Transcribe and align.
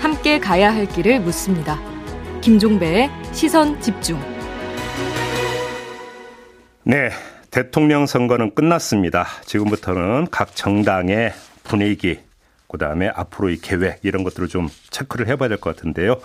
함께 0.00 0.38
가야 0.38 0.72
할 0.74 0.86
길을 0.86 1.20
묻습니다. 1.20 1.80
김종배의 2.40 3.10
시선 3.32 3.80
집중. 3.80 4.20
네. 6.84 7.10
대통령 7.50 8.06
선거는 8.06 8.54
끝났습니다. 8.54 9.26
지금부터는 9.44 10.28
각 10.30 10.56
정당의 10.56 11.34
분위기, 11.64 12.18
그 12.66 12.78
다음에 12.78 13.08
앞으로의 13.08 13.58
계획, 13.58 13.98
이런 14.02 14.24
것들을 14.24 14.48
좀 14.48 14.68
체크를 14.88 15.28
해봐야 15.28 15.50
될 15.50 15.58
것 15.58 15.76
같은데요. 15.76 16.18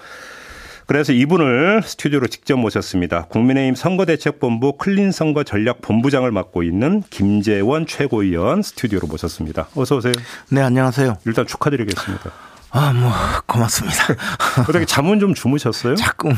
그래서 0.88 1.12
이분을 1.12 1.82
스튜디오로 1.84 2.28
직접 2.28 2.56
모셨습니다. 2.56 3.26
국민의힘 3.26 3.76
선거대책본부 3.76 4.78
클린 4.78 5.12
선거 5.12 5.44
전략 5.44 5.82
본부장을 5.82 6.32
맡고 6.32 6.64
있는 6.64 7.04
김재원 7.10 7.86
최고위원 7.86 8.62
스튜디오로 8.62 9.08
모셨습니다. 9.08 9.68
어서 9.76 9.98
오세요. 9.98 10.14
네, 10.50 10.62
안녕하세요. 10.62 11.18
일단 11.26 11.46
축하드리겠습니다. 11.46 12.32
아, 12.72 12.94
뭐 12.94 13.12
고맙습니다. 13.46 13.98
어떻게 14.64 14.86
잠은 14.86 15.20
좀 15.20 15.34
주무셨어요? 15.34 15.96
자꾸 15.96 16.30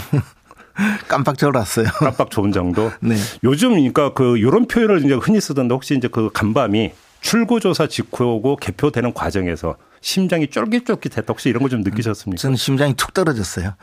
깜빡 1.08 1.38
졸았어요. 1.38 1.86
깜빡 2.00 2.32
좋은 2.32 2.52
정도. 2.52 2.92
네. 3.02 3.18
요즘 3.44 3.70
그러니까 3.70 4.16
그 4.16 4.40
이런 4.40 4.68
표현을 4.68 5.06
이제 5.06 5.14
흔히 5.14 5.40
쓰던데 5.40 5.76
혹시 5.76 5.96
이제 5.96 6.08
그 6.08 6.32
간밤이 6.34 6.92
출구조사 7.22 7.86
직후고 7.86 8.56
개표되는 8.56 9.14
과정에서 9.14 9.76
심장이 10.02 10.48
쫄깃쫄깃했다. 10.48 11.26
혹시 11.28 11.50
이런 11.50 11.62
거 11.64 11.70
좀 11.70 11.82
느끼셨습니까? 11.82 12.40
저는 12.42 12.56
심장이 12.58 12.94
툭 12.96 13.14
떨어졌어요. 13.14 13.74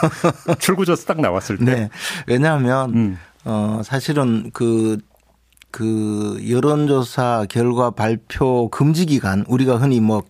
출구조사 0.58 1.06
딱 1.06 1.20
나왔을 1.20 1.58
때. 1.58 1.64
네. 1.64 1.88
왜냐하면 2.26 2.90
음. 2.94 3.18
어 3.44 3.80
사실은 3.84 4.50
그그 4.52 6.42
여론조사 6.48 7.46
결과 7.48 7.90
발표 7.90 8.68
금지 8.70 9.06
기간 9.06 9.44
우리가 9.48 9.76
흔히 9.76 10.00
뭐 10.00 10.22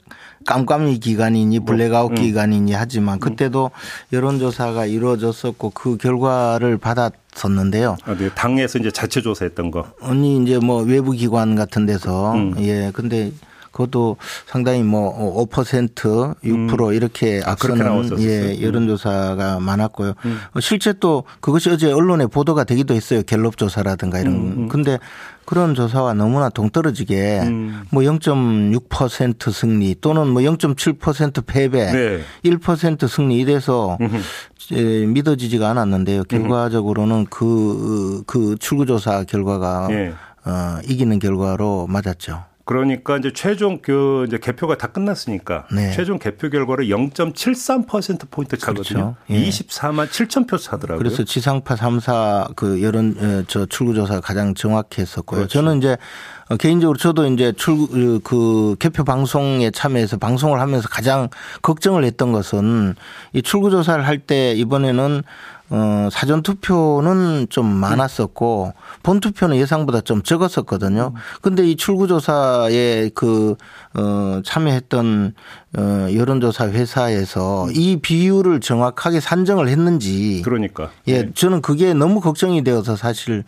깜깜이 0.47 1.01
기간이니 1.01 1.61
블랙아웃 1.61 2.13
음. 2.13 2.15
기간이니 2.15 2.73
하지만 2.73 3.19
그때도 3.19 3.71
여론조사가 4.13 4.87
이루어졌었고 4.87 5.71
그 5.71 5.97
결과를 5.99 6.79
받았었는데요. 6.79 7.97
아, 8.05 8.15
네. 8.15 8.31
당에서 8.35 8.79
이제 8.79 8.91
자체 8.91 9.21
조사했던 9.21 9.71
거. 9.71 9.87
아니 10.01 10.43
이제 10.43 10.59
뭐 10.59 10.83
외부 10.83 11.13
기관 11.13 11.57
같은 11.57 11.85
데서 11.87 12.35
음. 12.35 12.55
예 12.59 12.91
근데 12.95 13.33
그것도 13.73 14.17
상당히 14.47 14.83
뭐 14.83 15.47
5% 15.47 16.41
6% 16.43 16.95
이렇게 16.95 17.41
아, 17.45 17.53
앞서는 17.53 17.85
나왔었어요. 17.85 18.29
예 18.29 18.57
음. 18.57 18.63
여론조사가 18.63 19.61
많았고요. 19.61 20.15
어, 20.55 20.61
실제 20.61 20.93
또 20.93 21.25
그것이 21.41 21.71
어제 21.71 21.93
언론에 21.93 22.27
보도가 22.27 22.65
되기도 22.65 22.95
했어요. 22.95 23.23
갤럽 23.23 23.57
조사라든가 23.57 24.19
이런. 24.19 24.35
음, 24.35 24.69
근데 24.69 24.99
그런 25.45 25.75
조사와 25.75 26.15
너무나 26.15 26.49
동떨어지게 26.49 27.41
음. 27.43 27.83
뭐0.6% 27.91 29.53
승리 29.53 29.97
또는 30.01 30.29
뭐 30.29 30.43
0.7% 30.43 31.45
패배, 31.45 31.91
네. 31.91 32.21
1% 32.45 33.09
승리 33.09 33.39
이래서 33.39 33.99
예, 34.73 35.07
믿어지지가 35.07 35.69
않았는데요. 35.71 36.25
결과적으로는 36.25 37.27
그, 37.31 38.23
그 38.27 38.57
출구조사 38.61 39.25
결과가 39.25 39.89
예. 39.91 40.13
어, 40.45 40.79
이기는 40.89 41.19
결과로 41.19 41.87
맞았죠. 41.89 42.45
그러니까 42.71 43.17
이제 43.17 43.33
최종 43.35 43.81
그 43.83 44.25
이제 44.29 44.39
개표가 44.39 44.79
다 44.79 44.87
끝났으니까 44.87 45.67
네. 45.73 45.91
최종 45.91 46.21
개표 46.21 46.49
결과를 46.51 46.87
0.73% 46.87 48.31
포인트 48.31 48.57
차거든요. 48.57 49.17
그렇죠. 49.27 49.41
예. 49.45 49.49
24만 49.49 50.09
7천 50.09 50.49
표 50.49 50.57
차더라고요. 50.57 50.99
그래서 50.99 51.25
지상파 51.25 51.75
3사 51.75 52.55
그 52.55 52.81
여론 52.81 53.17
어, 53.19 53.43
저 53.49 53.67
출구 53.67 53.93
조사가 53.95 54.21
가장 54.21 54.55
정확했었고요. 54.55 55.39
그렇죠. 55.41 55.53
저는 55.53 55.79
이제 55.79 55.97
어, 56.49 56.57
개인적으로 56.57 56.97
저도 56.97 57.27
이제 57.27 57.53
출구 57.57 58.21
그 58.23 58.77
개표 58.79 59.03
방송에 59.03 59.73
참여해서 59.73 60.19
방송을 60.19 60.61
하면서 60.61 60.89
가장 60.89 61.29
걱정을 61.63 62.05
했던 62.05 62.31
것은 62.31 62.95
이 63.33 63.43
출구 63.43 63.71
조사를 63.71 64.07
할 64.07 64.21
때 64.21 64.53
이번에는 64.55 65.23
어, 65.71 66.09
사전 66.11 66.43
투표는 66.43 67.47
좀 67.49 67.65
많았었고 67.67 68.75
본 69.05 69.21
투표는 69.21 69.57
예상보다 69.57 70.01
좀 70.01 70.23
적었었거든요. 70.23 71.15
근데 71.43 71.65
이 71.69 71.77
출구조사에 71.77 73.11
그, 73.15 73.55
어, 73.95 74.41
참여했던 74.45 75.35
어, 75.79 76.09
여론조사 76.13 76.69
회사에서 76.71 77.69
이 77.73 77.99
비율을 77.99 78.59
정확하게 78.61 79.21
산정을 79.21 79.69
했는지 79.69 80.43
그러니까. 80.45 80.91
예, 81.07 81.23
네. 81.23 81.31
저는 81.35 81.63
그게 81.63 81.95
너무 81.95 82.21
걱정이 82.21 82.65
되어서 82.65 82.97
사실 82.97 83.45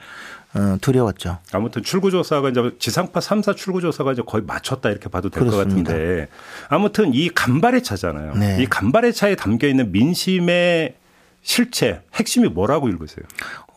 어, 0.54 0.76
두려웠죠. 0.80 1.38
아무튼 1.52 1.82
출구조사가 1.82 2.50
이제 2.50 2.60
지상파 2.78 3.18
3사 3.18 3.56
출구조사가 3.56 4.12
이제 4.12 4.22
거의 4.24 4.44
맞췄다 4.46 4.90
이렇게 4.90 5.08
봐도 5.08 5.28
될 5.28 5.44
것. 5.46 5.56
같은데 5.56 6.28
아무튼 6.68 7.14
이 7.14 7.30
간발의 7.30 7.82
차잖아요. 7.82 8.34
네. 8.34 8.58
이 8.60 8.66
간발의 8.66 9.12
차에 9.14 9.34
담겨 9.34 9.66
있는 9.66 9.90
민심의 9.90 10.94
실체 11.42 12.02
핵심이 12.14 12.48
뭐라고 12.48 12.88
읽으세요? 12.88 13.24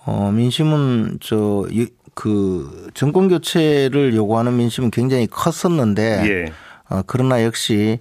어, 0.05 0.31
민심은 0.31 1.17
저, 1.21 1.65
이- 1.71 1.87
그 2.13 2.89
정권 2.93 3.27
교체를 3.27 4.15
요구하는 4.15 4.55
민심은 4.55 4.91
굉장히 4.91 5.27
컸었는데 5.27 6.23
예. 6.29 6.45
어, 6.89 7.01
그러나 7.07 7.43
역시 7.43 7.99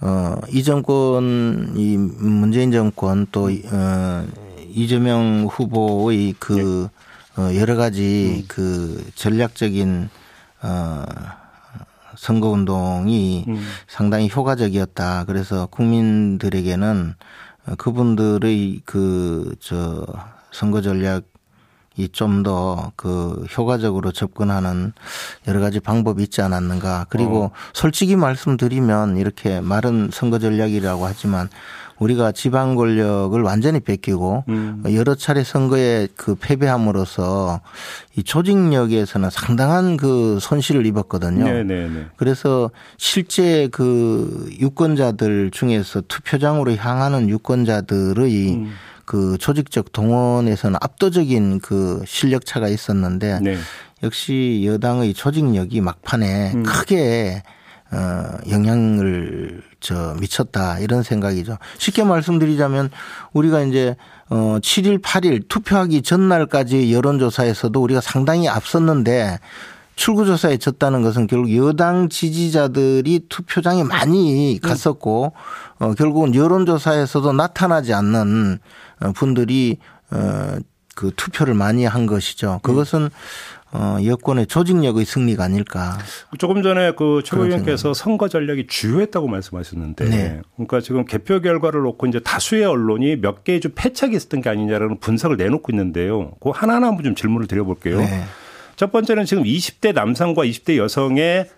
어, 0.00 0.36
이 0.50 0.62
정권, 0.62 1.72
이 1.76 1.96
문재인 1.96 2.70
정권 2.70 3.26
또 3.32 3.50
어, 3.72 4.26
이재명 4.68 5.48
후보의 5.50 6.34
그 6.38 6.88
어, 7.38 7.50
여러 7.56 7.74
가지 7.76 8.44
그 8.48 9.02
전략적인 9.14 10.10
어, 10.62 11.04
선거 12.16 12.48
운동이 12.48 13.46
상당히 13.88 14.30
효과적이었다. 14.32 15.24
그래서 15.24 15.66
국민들에게는 15.66 17.14
어, 17.18 17.55
그분들의 17.74 18.82
그 18.84 19.54
저 19.60 20.06
선거 20.52 20.80
전략 20.80 21.24
이 21.98 22.08
좀 22.08 22.42
더 22.42 22.92
그 22.96 23.44
효과적으로 23.56 24.12
접근하는 24.12 24.92
여러 25.48 25.60
가지 25.60 25.80
방법이 25.80 26.22
있지 26.24 26.42
않았는가. 26.42 27.06
그리고 27.08 27.50
솔직히 27.72 28.16
말씀드리면 28.16 29.16
이렇게 29.16 29.60
말은 29.60 30.10
선거 30.12 30.38
전략이라고 30.38 31.06
하지만 31.06 31.48
우리가 31.98 32.32
지방 32.32 32.74
권력을 32.74 33.40
완전히 33.40 33.80
뺏기고 33.80 34.44
여러 34.92 35.14
차례 35.14 35.42
선거에 35.42 36.08
그 36.14 36.34
패배함으로써 36.34 37.62
이 38.16 38.22
조직력에서는 38.22 39.30
상당한 39.30 39.96
그 39.96 40.38
손실을 40.38 40.84
입었거든요. 40.84 41.44
네네네. 41.44 42.08
그래서 42.16 42.70
실제 42.98 43.68
그 43.72 44.46
유권자들 44.60 45.50
중에서 45.52 46.02
투표장으로 46.06 46.74
향하는 46.76 47.30
유권자들의 47.30 48.66
그 49.06 49.38
조직적 49.38 49.92
동원에서는 49.92 50.78
압도적인 50.82 51.60
그 51.60 52.02
실력 52.06 52.44
차가 52.44 52.68
있었는데 52.68 53.40
네. 53.40 53.56
역시 54.02 54.64
여당의 54.66 55.14
조직력이 55.14 55.80
막판에 55.80 56.52
음. 56.54 56.62
크게 56.64 57.42
어 57.92 58.38
영향을 58.50 59.62
저 59.78 60.16
미쳤다 60.20 60.80
이런 60.80 61.04
생각이죠. 61.04 61.56
쉽게 61.78 62.02
말씀드리자면 62.02 62.90
우리가 63.32 63.62
이제 63.62 63.94
어 64.28 64.58
7일 64.60 65.00
8일 65.00 65.48
투표하기 65.48 66.02
전날까지 66.02 66.92
여론조사에서도 66.92 67.80
우리가 67.80 68.00
상당히 68.00 68.48
앞섰는데 68.48 69.38
출구조사에 69.96 70.58
졌다는 70.58 71.02
것은 71.02 71.26
결국 71.26 71.54
여당 71.56 72.08
지지자들이 72.08 73.26
투표장에 73.28 73.82
많이 73.82 74.58
갔었고 74.62 75.32
어 75.78 75.94
결국은 75.94 76.34
여론조사에서도 76.34 77.32
나타나지 77.32 77.92
않는 77.92 78.58
어, 79.00 79.12
분들이 79.12 79.78
어 80.10 80.58
그 80.96 81.12
투표를 81.14 81.54
많이 81.54 81.84
한 81.84 82.06
것이죠. 82.06 82.58
그것은 82.62 83.10
어 83.72 83.98
여권의 84.02 84.46
조직력의 84.46 85.04
승리가 85.04 85.44
아닐까. 85.44 85.98
조금 86.38 86.62
전에 86.62 86.92
그 86.92 87.20
최고위원께서 87.22 87.92
선거 87.92 88.28
전략이 88.28 88.66
주요했다고 88.66 89.28
말씀하셨는데, 89.28 90.04
네. 90.06 90.40
그러니까 90.54 90.80
지금 90.80 91.04
개표 91.04 91.40
결과를 91.40 91.82
놓고 91.82 92.06
이제 92.06 92.18
다수의 92.20 92.64
언론이 92.64 93.20
몇 93.20 93.44
개의 93.44 93.60
좀 93.60 93.72
패착이 93.74 94.16
있었던 94.16 94.40
게 94.40 94.48
아니냐라는 94.48 94.98
분석을 94.98 95.36
내놓고 95.36 95.70
있는데요. 95.72 96.32
그 96.40 96.48
하나하나 96.48 96.86
한번 96.86 97.04
좀 97.04 97.14
질문을 97.14 97.46
드려볼게요. 97.46 97.98
네. 97.98 98.24
첫 98.76 98.92
번째는 98.92 99.24
지금 99.24 99.42
20대 99.44 99.92
남성과 99.94 100.44
20대 100.44 100.76
여성의 100.76 101.48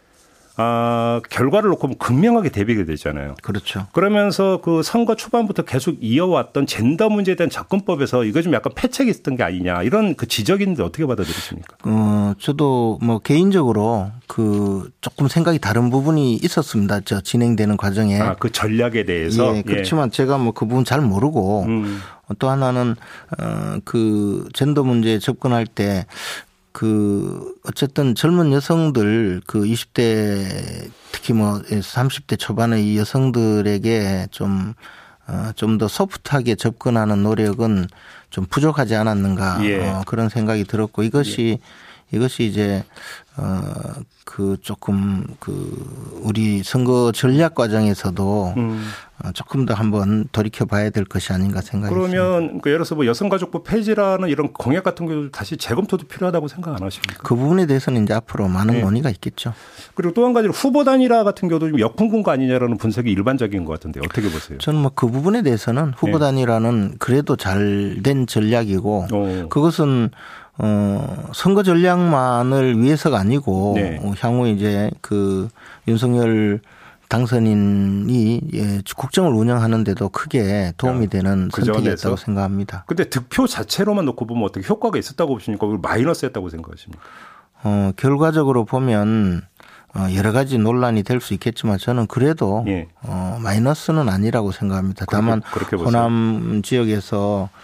아, 0.61 1.21
결과를 1.31 1.71
놓고 1.71 1.83
보면 1.83 1.99
극명하게 1.99 2.49
대비가 2.49 2.85
되잖아요. 2.85 3.37
그렇죠. 3.43 3.87
그러면서 3.93 4.61
그 4.61 4.83
선거 4.83 5.15
초반부터 5.15 5.63
계속 5.63 5.97
이어왔던 6.01 6.67
젠더 6.67 7.11
문제에 7.11 7.37
대한 7.37 7.49
접근법에서 7.49 8.25
이거 8.25 8.43
좀 8.43 8.53
약간 8.55 8.73
패착이 8.75 9.09
있었던 9.09 9.37
게 9.37 9.45
아니냐 9.45 9.85
이런 9.85 10.17
그 10.17 10.27
지적인데 10.27 10.83
어떻게 10.83 11.07
받아들이십니까? 11.07 11.77
어, 11.85 12.35
저도 12.41 12.99
뭐 13.01 13.21
개인적으로 13.21 14.11
그 14.27 14.91
조금 15.01 15.29
생각이 15.29 15.61
다른 15.61 15.91
부분이 15.91 16.35
있었습니다. 16.35 17.03
저 17.05 17.21
진행되는 17.21 17.77
과정에. 17.77 18.21
아, 18.21 18.35
그 18.35 18.51
전략에 18.51 19.05
대해서. 19.05 19.57
예, 19.57 19.63
그렇지만 19.63 20.11
제가 20.11 20.39
뭐 20.39 20.53
그 20.53 20.67
부분 20.67 20.85
잘 20.85 21.01
모르고 21.01 21.67
음. 21.69 22.01
또 22.41 22.51
하나는 22.51 22.97
어그 23.39 24.49
젠더 24.55 24.83
문제에 24.83 25.21
접근할 25.21 25.67
때 25.67 26.05
그 26.79 27.57
어쨌든 27.65 28.15
젊은 28.15 28.53
여성들 28.53 29.41
그 29.49 29.63
20대 29.63 30.89
특히 31.11 31.35
뭐 31.35 31.55
30대 31.59 32.39
초반의 32.39 32.87
이 32.87 32.97
여성들에게 32.99 34.29
좀 34.31 34.75
어, 35.27 35.51
좀 35.57 35.79
더 35.79 35.89
소프트하게 35.89 36.55
접근하는 36.55 37.25
노력은 37.25 37.89
좀 38.31 38.47
부족하지 38.49 38.95
않았는가 38.95 39.59
예. 39.65 39.89
어, 39.89 40.03
그런 40.07 40.29
생각이 40.29 40.63
들었고 40.63 41.03
이것이 41.03 41.59
예. 41.61 41.88
이것이 42.11 42.45
이제 42.45 42.85
어그 43.37 44.57
조금 44.63 45.25
그 45.39 46.21
우리 46.23 46.63
선거 46.63 47.13
전략 47.13 47.55
과정에서도 47.55 48.55
음. 48.57 48.85
어, 49.25 49.33
조금 49.33 49.67
더 49.67 49.75
한번 49.75 50.27
돌이켜 50.33 50.65
봐야 50.65 50.91
될 50.91 51.05
것이 51.05 51.33
아닌가 51.33 51.61
생각이 51.61 51.93
그러면 51.93 52.61
그 52.61 52.71
예를 52.71 52.79
들어서 52.79 52.95
뭐 52.95 53.05
여성가족부 53.07 53.65
폐지라는 53.65 54.29
이런 54.29 54.53
공약 54.53 54.85
같은 54.85 55.07
경우도 55.07 55.31
다시 55.31 55.57
재검토도 55.57 56.07
필요하다고 56.07 56.47
생각 56.49 56.77
안 56.77 56.83
하십니까? 56.83 57.23
그 57.25 57.35
부분에 57.35 57.67
대해서는 57.67 58.05
이제 58.05 58.15
앞으로 58.15 58.47
많은 58.49 58.75
네. 58.75 58.81
논의가 58.81 59.11
있겠죠. 59.11 59.55
그리고 59.95 60.15
또 60.15 60.25
한 60.25 60.33
가지로 60.35 60.53
후보 60.53 60.85
단일화 60.85 61.25
같은 61.25 61.49
경우도 61.49 61.71
좀 61.71 61.81
역풍군 61.81 62.23
거 62.23 62.31
아니냐라는 62.31 62.77
분석이 62.77 63.11
일반적인 63.11 63.65
것 63.65 63.73
같은데 63.73 64.01
어떻게 64.05 64.29
보세요? 64.31 64.59
저는 64.59 64.81
뭐 64.81 64.91
그 64.95 65.07
부분에 65.09 65.43
대해서는 65.43 65.93
후보 65.97 66.13
네. 66.13 66.27
단일화는 66.27 66.97
그래도 66.99 67.37
잘 67.37 68.01
된 68.03 68.27
전략이고 68.27 69.07
어. 69.13 69.47
그것은 69.49 70.11
어 70.59 71.29
선거 71.35 71.63
전략만을 71.63 72.81
위해서가 72.83 73.19
아니고 73.19 73.73
네. 73.77 74.01
어, 74.03 74.13
향후 74.21 74.49
이제 74.49 74.91
그 75.01 75.49
윤석열 75.87 76.61
당선인이 77.09 78.41
예, 78.55 78.83
국정을 78.97 79.33
운영하는데도 79.33 80.09
크게 80.11 80.73
도움이 80.77 81.07
아, 81.07 81.09
되는 81.09 81.49
그 81.53 81.65
선택이었다고? 81.65 82.17
생각합니다. 82.17 82.85
근데 82.87 83.09
득표 83.09 83.47
자체로만 83.47 84.05
놓고 84.05 84.27
보면 84.27 84.45
어떻게 84.45 84.67
효과가 84.67 84.99
있었다고 84.99 85.35
보십니까? 85.35 85.67
마이너스였다고 85.81 86.49
생각하십니까? 86.51 87.03
어 87.65 87.93
결과적으로 87.97 88.65
보면 88.65 89.43
어, 89.95 90.07
여러 90.15 90.33
가지 90.33 90.59
논란이 90.59 91.03
될 91.03 91.21
수 91.21 91.33
있겠지만 91.35 91.79
저는 91.79 92.07
그래도 92.09 92.63
예. 92.69 92.89
어, 93.03 93.39
마이너스는 93.43 94.09
아니라고 94.09 94.53
생각합니다. 94.53 95.07
다만 95.09 95.41
그렇게 95.53 95.77
보세요. 95.77 95.87
호남 95.89 96.63
지역에서 96.63 97.49
어, 97.51 97.59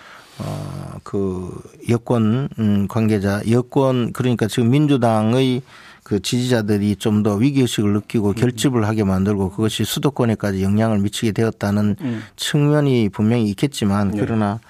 그 1.03 1.63
여권 1.89 2.49
음, 2.59 2.89
관계자 2.89 3.41
여권 3.51 4.13
그러니까 4.13 4.47
지금 4.49 4.71
민주당의 4.71 5.63
그 6.03 6.21
지지자들이 6.21 6.97
좀 6.97 7.23
더 7.23 7.35
위기의식을 7.35 7.93
느끼고 7.95 8.29
음. 8.29 8.35
결집을 8.35 8.87
하게 8.87 9.05
만들고 9.05 9.51
그것이 9.51 9.85
수도권에까지 9.85 10.63
영향을 10.63 10.99
미치게 10.99 11.33
되었다는 11.33 11.97
음. 12.01 12.23
측면이 12.37 13.09
분명히 13.09 13.47
있겠지만 13.47 14.11
네. 14.11 14.19
그러나 14.21 14.61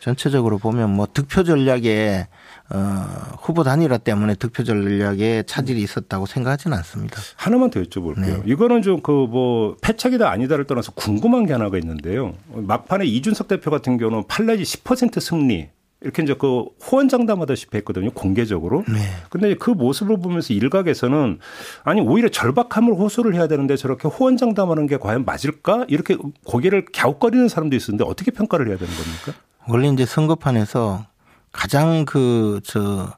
전체적으로 0.00 0.58
보면 0.58 0.90
뭐 0.90 1.06
득표 1.12 1.44
전략에 1.44 2.26
어, 2.74 3.04
후보 3.42 3.62
단일화 3.64 3.98
때문에 3.98 4.34
득표 4.34 4.64
전략에 4.64 5.42
차질이 5.46 5.82
있었다고 5.82 6.26
생각하지는 6.26 6.76
않습니다. 6.78 7.20
하나만 7.36 7.70
더 7.70 7.80
여쭤볼게요. 7.82 8.20
네. 8.20 8.42
이거는 8.46 8.82
좀 8.82 9.02
그 9.02 9.12
뭐 9.32 9.76
패착이다 9.80 10.30
아니다를 10.30 10.66
떠나서 10.66 10.92
궁금한 10.92 11.46
게 11.46 11.52
하나가 11.52 11.76
있는데요. 11.78 12.32
막판에 12.52 13.04
이준석 13.06 13.48
대표 13.48 13.70
같은 13.70 13.96
경우는 13.98 14.24
8 14.28 14.46
내지 14.46 14.62
10% 14.64 15.20
승리 15.20 15.68
이렇게 16.00 16.22
이제 16.22 16.34
그 16.34 16.64
호언장담하다시피 16.90 17.76
했거든요. 17.78 18.10
공개적으로. 18.10 18.84
네. 18.88 18.98
근데 19.30 19.54
그 19.54 19.70
모습을 19.70 20.18
보면서 20.18 20.52
일각에서는 20.52 21.38
아니 21.84 22.00
오히려 22.00 22.28
절박함을 22.28 22.94
호소를 22.94 23.34
해야 23.34 23.46
되는데 23.46 23.76
저렇게 23.76 24.08
호언장담하는 24.08 24.86
게 24.88 24.96
과연 24.98 25.24
맞을까? 25.24 25.84
이렇게 25.88 26.16
고개를 26.44 26.86
갸웃거리는 26.92 27.48
사람도 27.48 27.76
있었는데 27.76 28.04
어떻게 28.04 28.30
평가를 28.32 28.68
해야 28.68 28.76
되는 28.76 28.92
겁니까? 28.92 29.40
원래 29.68 29.88
이제 29.88 30.04
선거판에서 30.04 31.06
가장 31.52 32.04
그, 32.04 32.60
저, 32.64 33.12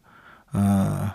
어, 0.53 1.11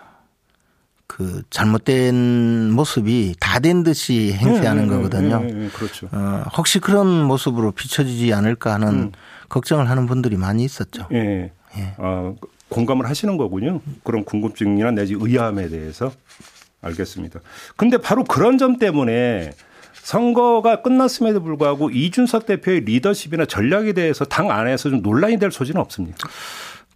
그 1.06 1.42
잘못된 1.50 2.70
모습이 2.72 3.34
다 3.40 3.60
된 3.60 3.82
듯이 3.82 4.32
행세하는 4.32 4.88
네, 4.88 4.88
네, 4.88 4.96
거거든요. 4.96 5.40
네, 5.40 5.52
네, 5.52 5.68
그렇죠. 5.68 6.08
어, 6.12 6.44
혹시 6.56 6.78
그런 6.78 7.24
모습으로 7.24 7.72
비춰지지 7.72 8.32
않을까 8.32 8.74
하는 8.74 8.88
음. 8.88 9.12
걱정을 9.50 9.90
하는 9.90 10.06
분들이 10.06 10.36
많이 10.36 10.64
있었죠. 10.64 11.06
예. 11.12 11.52
예. 11.76 11.94
아, 11.98 12.32
공감을 12.70 13.06
하시는 13.08 13.36
거군요. 13.36 13.80
그런 14.02 14.24
궁금증이나 14.24 14.92
내지 14.92 15.14
의아함에 15.18 15.68
대해서 15.68 16.12
알겠습니다. 16.80 17.40
근데 17.76 17.98
바로 17.98 18.24
그런 18.24 18.56
점 18.56 18.78
때문에 18.78 19.50
선거가 19.92 20.80
끝났음에도 20.82 21.42
불구하고 21.42 21.90
이준석 21.90 22.46
대표의 22.46 22.80
리더십이나 22.82 23.44
전략에 23.44 23.92
대해서 23.92 24.24
당 24.24 24.50
안에서 24.50 24.88
좀 24.88 25.02
논란이 25.02 25.38
될 25.38 25.50
소지는 25.50 25.80
없습니까? 25.82 26.28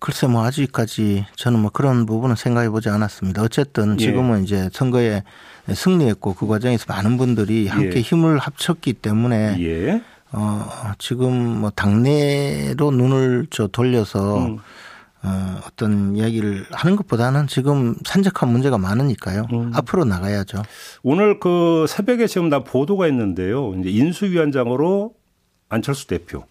글쎄 0.04 0.26
뭐 0.26 0.44
아직까지 0.44 1.24
저는 1.34 1.60
뭐 1.60 1.70
그런 1.70 2.04
부분은 2.04 2.36
생각해 2.36 2.68
보지 2.68 2.90
않았습니다. 2.90 3.42
어쨌든 3.42 3.98
예. 3.98 4.04
지금은 4.04 4.44
이제 4.44 4.68
선거에 4.70 5.22
승리했고 5.72 6.34
그 6.34 6.46
과정에서 6.46 6.84
많은 6.88 7.16
분들이 7.16 7.68
함께 7.68 7.96
예. 7.96 8.00
힘을 8.02 8.38
합쳤기 8.38 8.92
때문에 8.92 9.56
예. 9.60 10.02
어, 10.32 10.92
지금 10.98 11.32
뭐 11.60 11.70
당내로 11.70 12.90
눈을 12.90 13.46
저 13.48 13.66
돌려서 13.66 14.44
음. 14.44 14.58
어, 15.22 15.60
어떤 15.66 16.14
이야기를 16.14 16.66
하는 16.70 16.96
것보다는 16.96 17.46
지금 17.46 17.94
산적한 18.04 18.50
문제가 18.50 18.76
많으니까요. 18.76 19.46
음. 19.54 19.72
앞으로 19.72 20.04
나가야죠. 20.04 20.64
오늘 21.02 21.40
그 21.40 21.86
새벽에 21.88 22.26
지금 22.26 22.50
나 22.50 22.62
보도가 22.62 23.08
있는데요. 23.08 23.72
이제 23.80 23.88
인수위원장으로 23.88 25.14
안철수 25.70 26.08
대표, 26.08 26.44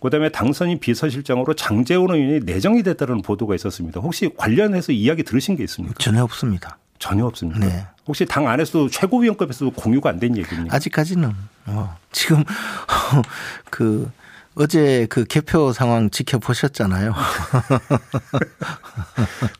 그다음에 0.00 0.28
당선인 0.28 0.78
비서실장으로 0.78 1.54
장재원 1.54 2.14
의원이 2.14 2.40
내정이 2.44 2.82
됐다는 2.82 3.22
보도가 3.22 3.54
있었습니다. 3.56 4.00
혹시 4.00 4.30
관련해서 4.36 4.92
이야기 4.92 5.22
들으신 5.24 5.56
게 5.56 5.64
있습니까? 5.64 5.94
전혀 5.98 6.22
없습니다. 6.22 6.78
전혀 6.98 7.24
없습니다. 7.26 7.60
네. 7.60 7.86
혹시 8.06 8.24
당 8.26 8.48
안에서도 8.48 8.88
최고위원급에서도 8.88 9.70
공유가 9.72 10.10
안 10.10 10.18
된 10.18 10.36
얘기입니까? 10.36 10.74
아직까지는 10.74 11.32
뭐 11.64 11.94
지금 12.12 12.42
그 13.70 14.10
어제 14.58 15.06
그 15.08 15.24
개표 15.24 15.72
상황 15.72 16.10
지켜보셨잖아요. 16.10 17.14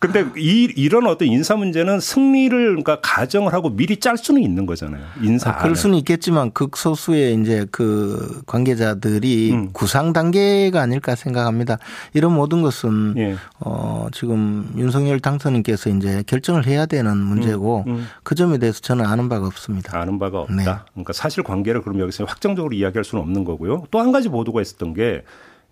근데 0.00 0.24
이, 0.36 0.72
이런 0.76 1.06
어떤 1.06 1.28
인사 1.28 1.54
문제는 1.54 2.00
승리를 2.00 2.66
그러니까 2.68 2.98
가정을 3.00 3.52
하고 3.52 3.70
미리 3.70 3.98
짤 3.98 4.16
수는 4.16 4.42
있는 4.42 4.66
거잖아요. 4.66 5.02
인사. 5.22 5.50
아, 5.50 5.58
그럴. 5.58 5.78
수는 5.78 5.96
있겠지만 5.98 6.50
극소수의 6.50 7.40
이제 7.40 7.64
그 7.70 8.42
관계자들이 8.46 9.52
음. 9.52 9.70
구상 9.72 10.12
단계가 10.12 10.80
아닐까 10.80 11.14
생각합니다. 11.14 11.78
이런 12.14 12.34
모든 12.34 12.62
것은 12.62 13.14
예. 13.16 13.36
어 13.60 14.08
지금 14.12 14.72
윤석열 14.76 15.20
당선인께서 15.20 15.90
이제 15.90 16.24
결정을 16.26 16.66
해야 16.66 16.86
되는 16.86 17.16
문제고 17.16 17.84
음. 17.86 18.08
그 18.24 18.34
점에 18.34 18.58
대해서 18.58 18.80
저는 18.80 19.06
아는 19.06 19.28
바가 19.28 19.46
없습니다. 19.46 19.96
아는 19.96 20.18
바가 20.18 20.40
없다. 20.40 20.54
네. 20.54 20.64
그러니까 20.64 21.12
사실 21.12 21.44
관계를 21.44 21.82
그럼 21.82 22.00
여기서 22.00 22.24
확정적으로 22.24 22.74
이야기할 22.74 23.04
수는 23.04 23.22
없는 23.22 23.44
거고요. 23.44 23.84
또 23.92 23.98
한 24.00 24.10
가지 24.12 24.28
보도가 24.28 24.62
있었던 24.62 24.87
게 24.94 25.22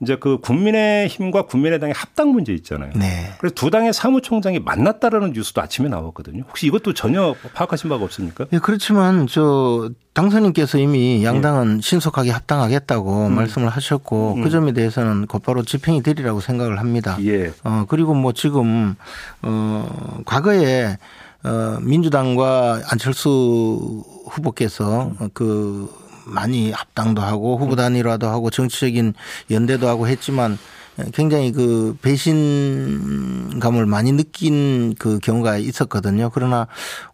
이제 0.03 0.17
그 0.21 0.39
국민의힘과 0.41 1.47
국민의당의 1.47 1.95
합당 1.95 2.29
문제 2.29 2.53
있잖아요. 2.53 2.91
네. 2.97 3.33
그래서 3.39 3.55
두 3.55 3.71
당의 3.71 3.95
사무총장이 3.95 4.59
만났다라는 4.59 5.33
뉴스도 5.33 5.63
아침에 5.63 5.89
나왔거든요. 5.89 6.45
혹시 6.49 6.67
이것도 6.67 6.93
전혀 6.93 7.35
파악하신 7.55 7.89
바가 7.89 8.05
없습니까? 8.05 8.45
예, 8.53 8.59
그렇지만 8.59 9.27
저 9.27 9.89
당선인께서 10.13 10.77
이미 10.79 11.25
양당은 11.25 11.81
신속하게 11.81 12.31
합당하겠다고 12.31 13.29
음. 13.29 13.35
말씀을 13.37 13.71
하셨고 13.71 14.35
그 14.43 14.51
점에 14.51 14.73
대해서는 14.73 15.27
곧바로 15.27 15.63
집행이 15.63 16.03
되리라고 16.03 16.41
생각을 16.41 16.79
합니다. 16.79 17.17
예. 17.23 17.53
어 17.65 17.87
그리고 17.89 18.13
뭐 18.13 18.33
지금 18.33 18.97
어 19.41 20.21
과거에 20.27 20.99
어 21.43 21.79
민주당과 21.81 22.83
안철수 22.91 24.05
후보께서 24.29 25.13
그 25.33 25.89
많이 26.27 26.73
합당도 26.73 27.23
하고 27.23 27.57
후보 27.57 27.77
단일화도 27.77 28.27
하고 28.27 28.51
정치적인 28.51 29.15
연대도 29.51 29.89
하고 29.89 30.09
했지만 30.09 30.59
굉장히 31.13 31.53
그 31.53 31.97
배신감을 32.03 33.87
많이 33.87 34.13
느낀 34.13 34.95
그 34.99 35.19
경우가 35.19 35.59
있었거든요. 35.59 36.31
그러나 36.33 36.67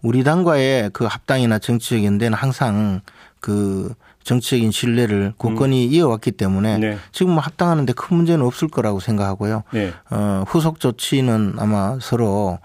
우리 0.02 0.22
당과의 0.24 0.90
그 0.92 1.04
합당이나 1.04 1.58
정치적 1.58 2.04
연대는 2.04 2.36
항상 2.36 3.00
그 3.40 3.92
정치적인 4.22 4.70
신뢰를 4.70 5.34
굳건히 5.36 5.86
이어왔기 5.86 6.32
때문에 6.32 6.78
네. 6.78 6.98
지금 7.10 7.32
뭐 7.32 7.40
합당하는데 7.40 7.92
큰 7.94 8.16
문제는 8.16 8.44
없을 8.44 8.68
거라고 8.68 9.00
생각하고요. 9.00 9.64
예. 9.74 9.92
어, 10.10 10.44
후속 10.46 10.78
조치는 10.78 11.56
아마 11.58 11.98
서로 12.00 12.60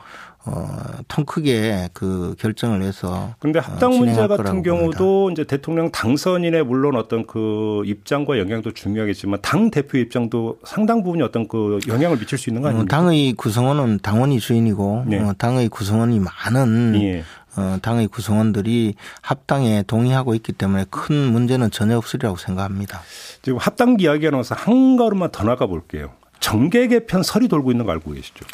어, 0.47 0.65
통 1.09 1.25
크게 1.25 1.89
그 1.93 2.35
결정을 2.39 2.81
해서 2.81 3.35
근데 3.39 3.59
합당 3.59 3.91
어, 3.91 3.97
문제 3.97 4.27
같은 4.27 4.63
경우도 4.63 5.31
이제 5.31 5.43
대통령 5.43 5.91
당선인의 5.91 6.63
물론 6.63 6.95
어떤 6.95 7.27
그 7.27 7.81
입장과 7.85 8.39
영향도 8.39 8.71
중요하겠지만 8.71 9.39
당 9.41 9.69
대표 9.69 9.97
입장도 9.97 10.59
상당 10.63 11.03
부분이 11.03 11.21
어떤 11.21 11.47
그 11.47 11.79
영향을 11.87 12.17
미칠 12.17 12.37
수 12.37 12.49
있는 12.49 12.61
거 12.61 12.69
어, 12.69 12.71
아닙니까? 12.71 12.95
당의 12.95 13.33
구성원은 13.33 13.99
당원이 14.01 14.39
주인이고 14.39 15.03
네. 15.07 15.19
어, 15.19 15.33
당의 15.37 15.67
구성원이 15.67 16.21
많은 16.21 17.01
예. 17.01 17.23
어, 17.57 17.77
당의 17.81 18.07
구성원들이 18.07 18.95
합당에 19.21 19.83
동의하고 19.85 20.33
있기 20.35 20.53
때문에 20.53 20.85
큰 20.89 21.15
문제는 21.15 21.71
전혀 21.71 21.97
없으리라고 21.97 22.37
생각합니다. 22.37 23.01
지금 23.41 23.57
합당 23.57 23.97
이야기가 23.99 24.31
나와서 24.31 24.55
한 24.55 24.95
걸음만 24.95 25.31
더 25.31 25.43
나가 25.43 25.65
볼게요. 25.65 26.11
정계 26.39 26.87
개편 26.87 27.23
설이 27.23 27.47
돌고 27.47 27.71
있는 27.71 27.85
거 27.85 27.91
알고 27.91 28.11
계시죠? 28.11 28.45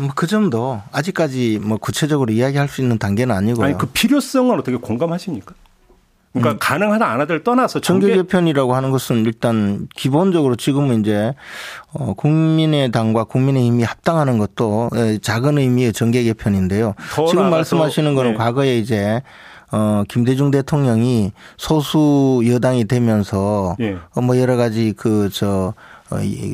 뭐 0.00 0.10
그 0.14 0.26
점도 0.26 0.80
아직까지 0.92 1.60
뭐 1.62 1.76
구체적으로 1.78 2.32
이야기할 2.32 2.68
수 2.68 2.80
있는 2.80 2.98
단계는 2.98 3.34
아니고요. 3.34 3.66
아니 3.66 3.78
그 3.78 3.86
필요성은 3.86 4.58
어떻게 4.58 4.76
공감하십니까? 4.76 5.54
그러니까 6.32 6.52
음. 6.52 6.56
가능하다 6.60 7.06
안 7.06 7.20
하다를 7.20 7.42
떠나서 7.42 7.80
정계 7.80 8.14
개편이라고 8.14 8.74
하는 8.74 8.92
것은 8.92 9.24
일단 9.26 9.88
기본적으로 9.96 10.54
지금은 10.54 11.00
이제 11.00 11.34
어 11.92 12.14
국민의당과 12.14 13.24
국민의힘이 13.24 13.82
합당하는 13.82 14.38
것도 14.38 14.90
예, 14.94 15.18
작은 15.18 15.58
의미의 15.58 15.92
정계 15.92 16.22
개편인데요. 16.22 16.94
지금 17.28 17.50
말씀하시는 17.50 18.14
거는 18.14 18.32
네. 18.32 18.36
과거에 18.36 18.78
이제 18.78 19.22
어, 19.72 20.02
김대중 20.08 20.50
대통령이 20.50 21.32
소수 21.56 22.42
여당이 22.44 22.86
되면서 22.86 23.76
예. 23.80 23.98
어, 24.14 24.20
뭐 24.20 24.38
여러 24.38 24.56
가지 24.56 24.92
그, 24.96 25.30
저, 25.32 25.74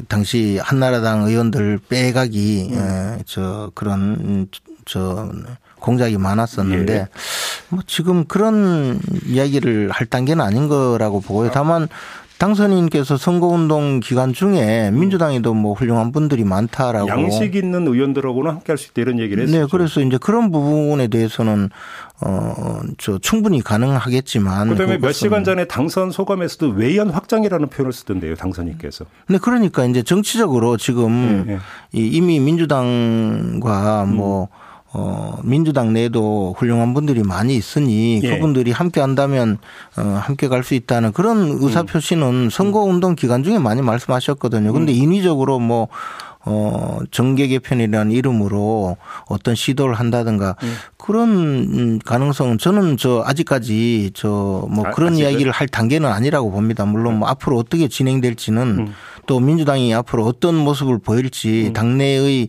당시 0.09 0.59
한나라당 0.63 1.27
의원들 1.27 1.81
빼가기, 1.89 2.71
음. 2.73 2.79
에, 2.79 3.23
저, 3.27 3.71
그런, 3.75 4.49
저, 4.85 5.31
공작이 5.79 6.17
많았었는데 6.19 6.95
예. 6.95 7.09
뭐 7.69 7.81
지금 7.87 8.25
그런 8.25 8.99
이야기를 9.27 9.91
할 9.91 10.07
단계는 10.07 10.45
아닌 10.45 10.69
거라고 10.69 11.21
보고요. 11.21 11.51
다만 11.53 11.89
당선인께서 12.39 13.17
선거운동 13.17 14.01
기간 14.01 14.33
중에 14.33 14.91
민주당에도 14.91 15.55
뭐 15.55 15.73
훌륭한 15.73 16.13
분들이 16.13 16.45
많다라고 16.45 17.09
양식 17.09 17.55
있는 17.55 17.87
의원들하고는 17.87 18.51
함께할 18.51 18.77
수 18.77 18.91
있다 18.91 19.03
이런 19.03 19.19
얘기를 19.19 19.43
했어요. 19.43 19.63
네, 19.63 19.69
그래서 19.71 20.03
이제 20.03 20.19
그런 20.19 20.51
부분에 20.51 21.09
대해서는 21.09 21.71
어저 22.21 23.19
충분히 23.19 23.63
가능하겠지만 23.63 24.69
그다음에 24.69 24.99
몇 24.99 25.13
시간 25.13 25.45
전에 25.45 25.67
당선 25.67 26.11
소감에서도 26.11 26.75
외연 26.75 27.09
확장이라는 27.09 27.69
표현을 27.69 27.93
쓰던데요, 27.93 28.35
당선인께서. 28.35 29.07
네, 29.29 29.39
그러니까 29.39 29.87
이제 29.87 30.03
정치적으로 30.03 30.77
지금 30.77 31.45
네, 31.47 31.55
네. 31.55 31.59
이미 31.93 32.39
민주당과 32.41 34.05
뭐 34.07 34.45
음. 34.45 34.66
어, 34.99 35.39
민주당 35.45 35.93
내에도 35.93 36.55
훌륭한 36.57 36.95
분들이 36.95 37.23
많이 37.23 37.55
있으니 37.55 38.21
예. 38.23 38.31
그분들이 38.31 38.71
함께 38.73 39.01
한다면 39.01 39.59
어, 39.97 40.21
함께 40.23 40.49
갈 40.49 40.67
수 40.67 40.75
있다는 40.75 41.13
그런 41.13 41.59
의사 41.61 41.83
표시는 41.85 42.49
선거 42.51 42.81
운동 42.81 43.15
기간 43.15 43.45
중에 43.45 43.59
많이 43.59 43.83
말씀하셨거든요. 43.83 44.73
근데 44.73 44.93
음. 44.93 44.97
인위적으로 44.97 45.61
뭐 45.61 45.89
어, 46.45 46.99
정계 47.11 47.49
개편이라는 47.49 48.11
이름으로 48.13 48.97
어떤 49.27 49.55
시도를 49.55 49.95
한다든가 49.95 50.57
음. 50.63 50.77
그런 51.07 52.01
가능성은 52.01 52.59
저는 52.59 52.97
저 52.97 53.23
아직까지 53.25 54.11
저뭐 54.15 54.87
아, 54.87 54.91
그런 54.91 55.13
아, 55.15 55.17
이야기를 55.17 55.53
할 55.53 55.69
단계는 55.69 56.11
아니라고 56.11 56.51
봅니다. 56.51 56.85
물론 56.85 57.21
뭐 57.21 57.29
앞으로 57.29 57.57
어떻게 57.59 57.87
진행될지는 57.87 58.63
음. 58.63 58.95
또 59.27 59.39
민주당이 59.39 59.95
앞으로 59.95 60.25
어떤 60.25 60.57
모습을 60.57 60.99
보일지 60.99 61.69
음. 61.69 61.73
당내의 61.73 62.49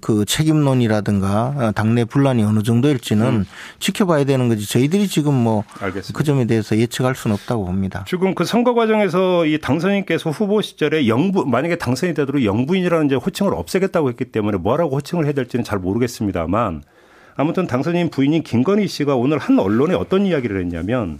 그 0.00 0.24
책임론이라든가 0.26 1.72
당내 1.74 2.04
분란이 2.04 2.42
어느 2.42 2.62
정도일지는 2.62 3.26
음. 3.26 3.44
지켜봐야 3.78 4.24
되는 4.24 4.48
거지 4.48 4.68
저희들이 4.68 5.08
지금 5.08 5.34
뭐 5.34 5.64
그 6.12 6.24
점에 6.24 6.46
대해서 6.46 6.76
예측할 6.76 7.14
수는 7.14 7.34
없다고 7.34 7.64
봅니다. 7.64 8.04
지금 8.08 8.34
그 8.34 8.44
선거 8.44 8.74
과정에서 8.74 9.46
이 9.46 9.58
당선인께서 9.58 10.30
후보 10.30 10.60
시절에 10.60 11.08
영부 11.08 11.46
만약에 11.46 11.76
당선이 11.76 12.14
되도록 12.14 12.44
영부인이라는 12.44 13.06
이제 13.06 13.14
호칭을 13.14 13.54
없애겠다고 13.54 14.08
했기 14.10 14.26
때문에 14.26 14.58
뭐라고 14.58 14.96
호칭을 14.96 15.24
해야 15.24 15.32
될지는 15.32 15.64
잘 15.64 15.78
모르겠습니다만 15.78 16.82
아무튼 17.36 17.66
당선인 17.66 18.10
부인인 18.10 18.42
김건희 18.42 18.88
씨가 18.88 19.14
오늘 19.14 19.38
한 19.38 19.58
언론에 19.58 19.94
어떤 19.94 20.24
이야기를 20.24 20.58
했냐면 20.60 21.18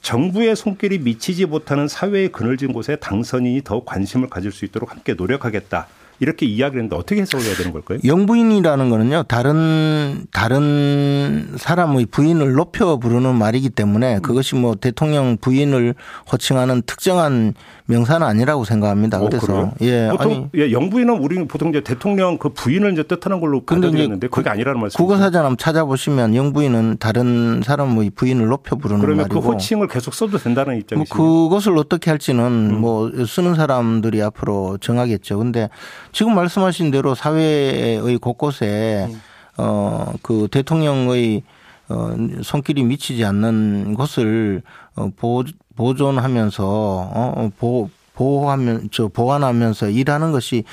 정부의 0.00 0.54
손길이 0.54 0.98
미치지 0.98 1.46
못하는 1.46 1.88
사회의 1.88 2.30
그늘진 2.30 2.72
곳에 2.72 2.96
당선인이 2.96 3.62
더 3.64 3.84
관심을 3.84 4.28
가질 4.30 4.52
수 4.52 4.64
있도록 4.64 4.92
함께 4.92 5.14
노력하겠다. 5.14 5.88
이렇게 6.18 6.46
이야기를 6.46 6.84
했는데 6.84 6.96
어떻게 6.96 7.20
해석을 7.20 7.44
해야 7.44 7.54
되는 7.54 7.72
걸까요? 7.72 7.98
영부인이라는 8.04 8.90
거는요. 8.90 9.24
다른 9.24 10.26
다른 10.32 11.54
사람의 11.56 12.06
부인을 12.06 12.52
높여 12.54 12.96
부르는 12.98 13.34
말이기 13.34 13.70
때문에 13.70 14.20
그것이 14.20 14.54
뭐 14.54 14.74
대통령 14.74 15.36
부인을 15.40 15.94
호칭하는 16.32 16.82
특정한 16.86 17.54
명사는 17.86 18.26
아니라고 18.26 18.64
생각합니다. 18.64 19.20
어, 19.20 19.28
그래서 19.28 19.60
어, 19.60 19.74
예, 19.80 20.08
보통 20.10 20.32
아니, 20.32 20.48
예, 20.56 20.72
영부인은 20.72 21.18
우리는 21.18 21.46
보통 21.46 21.68
이제 21.70 21.80
대통령 21.80 22.36
그 22.38 22.48
부인을 22.48 22.92
이제 22.92 23.02
뜻하는 23.04 23.40
걸로 23.40 23.60
받아들였는데 23.64 24.28
그게 24.28 24.50
아니라는 24.50 24.80
말씀. 24.80 24.96
국어사전 24.98 25.44
한번 25.44 25.56
찾아보시면 25.56 26.34
영부인은 26.34 26.96
다른 26.98 27.62
사람의 27.64 28.10
부인을 28.10 28.46
높여 28.48 28.76
부르는 28.76 29.00
그러면 29.00 29.28
그 29.28 29.34
말이고. 29.34 29.40
그 29.40 29.54
호칭을 29.54 29.88
계속 29.88 30.14
써도 30.14 30.38
된다는 30.38 30.78
입장이시죠. 30.78 31.16
뭐 31.16 31.48
그것을 31.48 31.78
어떻게 31.78 32.10
할지는 32.10 32.44
음. 32.44 32.80
뭐 32.80 33.10
쓰는 33.26 33.54
사람들이 33.54 34.20
앞으로 34.22 34.78
정하겠죠. 34.78 35.38
근데 35.38 35.68
지금 36.16 36.34
말씀하신 36.34 36.90
대로 36.92 37.14
사회의 37.14 38.16
곳곳에 38.16 39.06
음. 39.10 39.20
어그 39.58 40.48
대통령의 40.50 41.42
어 41.90 42.16
손길이 42.42 42.84
미치지 42.84 43.22
않는 43.22 43.92
것을 43.92 44.62
어 44.94 45.10
보, 45.14 45.44
보존하면서 45.76 46.64
어 46.64 47.50
보, 47.58 47.90
보호하면 48.14 48.88
저 48.92 49.08
보완하면서 49.08 49.90
일하는 49.90 50.32
것이 50.32 50.64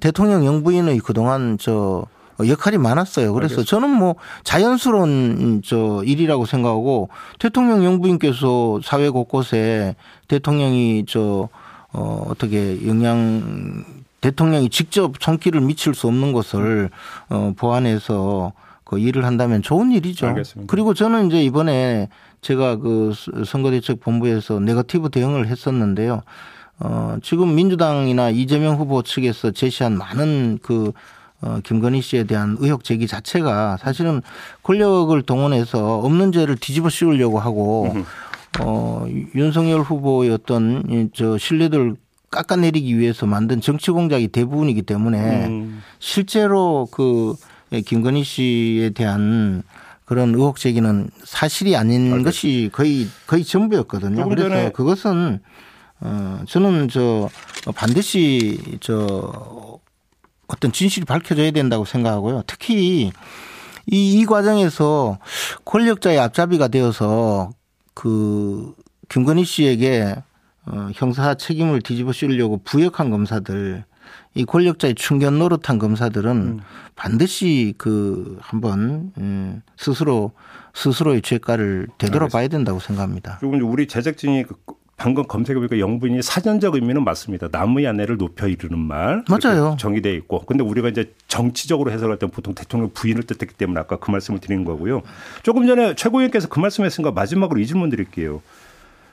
대통령 0.00 0.46
영부인의 0.46 1.00
그동안 1.00 1.58
저 1.60 2.06
역할이 2.42 2.78
많았어요. 2.78 3.34
그래서 3.34 3.56
알겠습니다. 3.56 3.68
저는 3.68 3.90
뭐 3.90 4.14
자연스러운 4.44 5.60
저 5.66 6.02
일이라고 6.02 6.46
생각하고 6.46 7.10
대통령 7.38 7.84
영부인께서 7.84 8.80
사회 8.82 9.10
곳곳에 9.10 9.96
대통령이 10.28 11.04
저 11.06 11.50
어, 11.92 12.26
어떻게 12.30 12.86
영향 12.86 13.84
대통령이 14.20 14.68
직접 14.70 15.12
손길을 15.20 15.60
미칠 15.60 15.94
수 15.94 16.06
없는 16.08 16.32
것을 16.32 16.90
어, 17.28 17.52
보완해서 17.56 18.52
그 18.84 18.98
일을 18.98 19.24
한다면 19.24 19.62
좋은 19.62 19.92
일이죠. 19.92 20.28
알겠습니다. 20.28 20.70
그리고 20.70 20.94
저는 20.94 21.26
이제 21.26 21.42
이번에 21.42 22.08
제가 22.40 22.76
그 22.76 23.12
선거대책본부에서 23.44 24.60
네거티브 24.60 25.10
대응을 25.10 25.46
했었는데요. 25.48 26.22
어, 26.80 27.16
지금 27.22 27.54
민주당이나 27.54 28.30
이재명 28.30 28.76
후보 28.76 29.02
측에서 29.02 29.50
제시한 29.50 29.98
많은 29.98 30.58
그 30.62 30.92
어, 31.40 31.60
김건희 31.62 32.00
씨에 32.00 32.24
대한 32.24 32.56
의혹 32.60 32.82
제기 32.82 33.06
자체가 33.06 33.76
사실은 33.76 34.22
권력을 34.62 35.20
동원해서 35.22 35.98
없는 35.98 36.32
죄를 36.32 36.56
뒤집어 36.56 36.88
씌우려고 36.88 37.38
하고 37.38 37.94
어, 38.60 39.06
윤석열 39.34 39.80
후보의 39.82 40.30
어떤 40.30 41.10
저 41.14 41.38
신뢰도를 41.38 41.94
깎아내리기 42.30 42.98
위해서 42.98 43.26
만든 43.26 43.60
정치 43.60 43.90
공작이 43.90 44.28
대부분이기 44.28 44.82
때문에 44.82 45.46
음. 45.46 45.82
실제로 45.98 46.86
그 46.90 47.34
김건희 47.86 48.24
씨에 48.24 48.90
대한 48.90 49.62
그런 50.04 50.34
의혹 50.34 50.56
제기는 50.56 51.10
사실이 51.24 51.76
아닌 51.76 52.12
알겠습니다. 52.12 52.28
것이 52.28 52.70
거의 52.72 53.08
거의 53.26 53.44
전부였거든요. 53.44 54.28
그래서 54.28 54.72
그것은 54.72 55.40
어 56.00 56.40
저는 56.46 56.88
저 56.88 57.28
반드시 57.74 58.58
저 58.80 59.78
어떤 60.46 60.72
진실이 60.72 61.04
밝혀져야 61.04 61.50
된다고 61.50 61.84
생각하고요. 61.84 62.42
특히 62.46 63.10
이, 63.90 64.20
이 64.20 64.24
과정에서 64.24 65.18
권력자의 65.64 66.18
앞잡이가 66.18 66.68
되어서 66.68 67.50
그 67.94 68.74
김건희 69.08 69.44
씨에게 69.44 70.14
어, 70.70 70.90
형사 70.94 71.34
책임을 71.34 71.82
뒤집어 71.82 72.12
씌우려고 72.12 72.58
부역한 72.64 73.10
검사들 73.10 73.84
이 74.34 74.44
권력자의 74.44 74.94
충견 74.94 75.38
노릇한 75.38 75.78
검사들은 75.78 76.30
음. 76.36 76.60
반드시 76.94 77.74
그 77.78 78.38
한번 78.40 79.12
음 79.18 79.62
스스로 79.76 80.32
스스로의 80.74 81.22
죄가를 81.22 81.88
되돌아봐야 81.98 82.48
된다고 82.48 82.78
생각합니다. 82.78 83.38
그리고 83.40 83.66
우리 83.66 83.88
제작진이 83.88 84.44
그 84.44 84.54
방금 84.98 85.24
검색해보니까 85.24 85.78
영부인 85.78 86.22
사전적 86.22 86.74
의미는 86.74 87.04
맞습니다. 87.04 87.48
남의 87.52 87.86
아내를 87.86 88.18
높여 88.18 88.48
이르는 88.48 88.78
말. 88.78 89.24
맞아요. 89.28 89.76
정의돼 89.78 90.12
있고. 90.16 90.44
근데 90.44 90.64
우리가 90.64 90.88
이제 90.88 91.14
정치적으로 91.28 91.92
해석할 91.92 92.18
때 92.18 92.26
보통 92.26 92.52
대통령 92.52 92.90
부인을 92.92 93.22
뜻했기 93.22 93.54
때문에 93.54 93.78
아까 93.78 93.96
그 93.96 94.10
말씀을 94.10 94.40
드린 94.40 94.64
거고요. 94.64 95.02
조금 95.44 95.68
전에 95.68 95.94
최고위원께서 95.94 96.48
그 96.48 96.58
말씀했으니까 96.58 97.12
마지막으로 97.12 97.60
이 97.60 97.66
질문 97.66 97.90
드릴게요. 97.90 98.42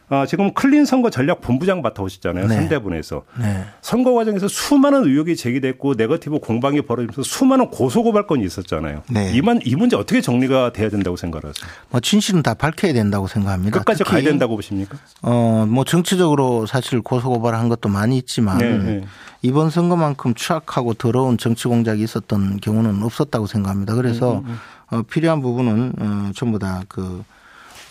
아, 0.09 0.25
지금 0.27 0.53
클린 0.53 0.85
선거 0.85 1.09
전략 1.09 1.41
본부장 1.41 1.81
맡아오셨잖아요. 1.81 2.47
네. 2.47 2.55
선대본에서. 2.55 3.23
네. 3.39 3.65
선거 3.81 4.13
과정에서 4.13 4.47
수많은 4.47 5.05
의혹이 5.05 5.35
제기됐고 5.35 5.95
네거티브 5.95 6.39
공방이 6.39 6.81
벌어지면서 6.81 7.23
수많은 7.23 7.69
고소고발건이 7.69 8.45
있었잖아요. 8.45 9.01
네. 9.09 9.31
이만 9.33 9.59
이 9.65 9.75
문제 9.75 9.95
어떻게 9.95 10.21
정리가 10.21 10.73
돼야 10.73 10.89
된다고 10.89 11.17
생각하세요? 11.17 11.53
뭐 11.89 11.99
진실은 11.99 12.43
다 12.43 12.53
밝혀야 12.53 12.93
된다고 12.93 13.27
생각합니다. 13.27 13.79
끝까지 13.79 14.03
가야 14.03 14.21
된다고 14.21 14.55
보십니까? 14.55 14.97
어, 15.23 15.65
뭐 15.67 15.83
정치적으로 15.83 16.67
사실 16.67 17.01
고소고발한 17.01 17.69
것도 17.69 17.89
많이 17.89 18.17
있지만 18.17 18.59
네, 18.59 18.77
네. 18.77 19.05
이번 19.41 19.69
선거만큼 19.69 20.33
추악하고 20.35 20.93
더러운 20.93 21.37
정치 21.37 21.67
공작이 21.67 22.03
있었던 22.03 22.59
경우는 22.61 23.01
없었다고 23.03 23.47
생각합니다. 23.47 23.95
그래서 23.95 24.39
음, 24.39 24.45
음, 24.45 24.49
음. 24.49 24.57
어, 24.91 25.01
필요한 25.03 25.41
부분은 25.41 25.93
어, 25.99 26.31
전부 26.35 26.59
다그 26.59 27.23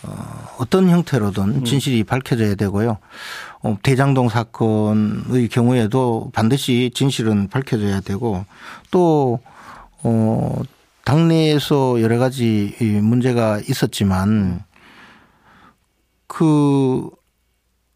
어, 0.05 0.47
어떤 0.59 0.89
형태로든 0.89 1.43
음. 1.43 1.63
진실이 1.63 2.03
밝혀져야 2.03 2.55
되고요. 2.55 2.97
어, 3.63 3.77
대장동 3.81 4.29
사건의 4.29 5.47
경우에도 5.49 6.29
반드시 6.33 6.91
진실은 6.93 7.47
밝혀져야 7.47 8.01
되고 8.01 8.45
또 8.91 9.39
어, 10.03 10.61
당내에서 11.03 12.01
여러 12.01 12.17
가지 12.17 12.75
문제가 13.01 13.59
있었지만 13.67 14.63
그 16.27 17.09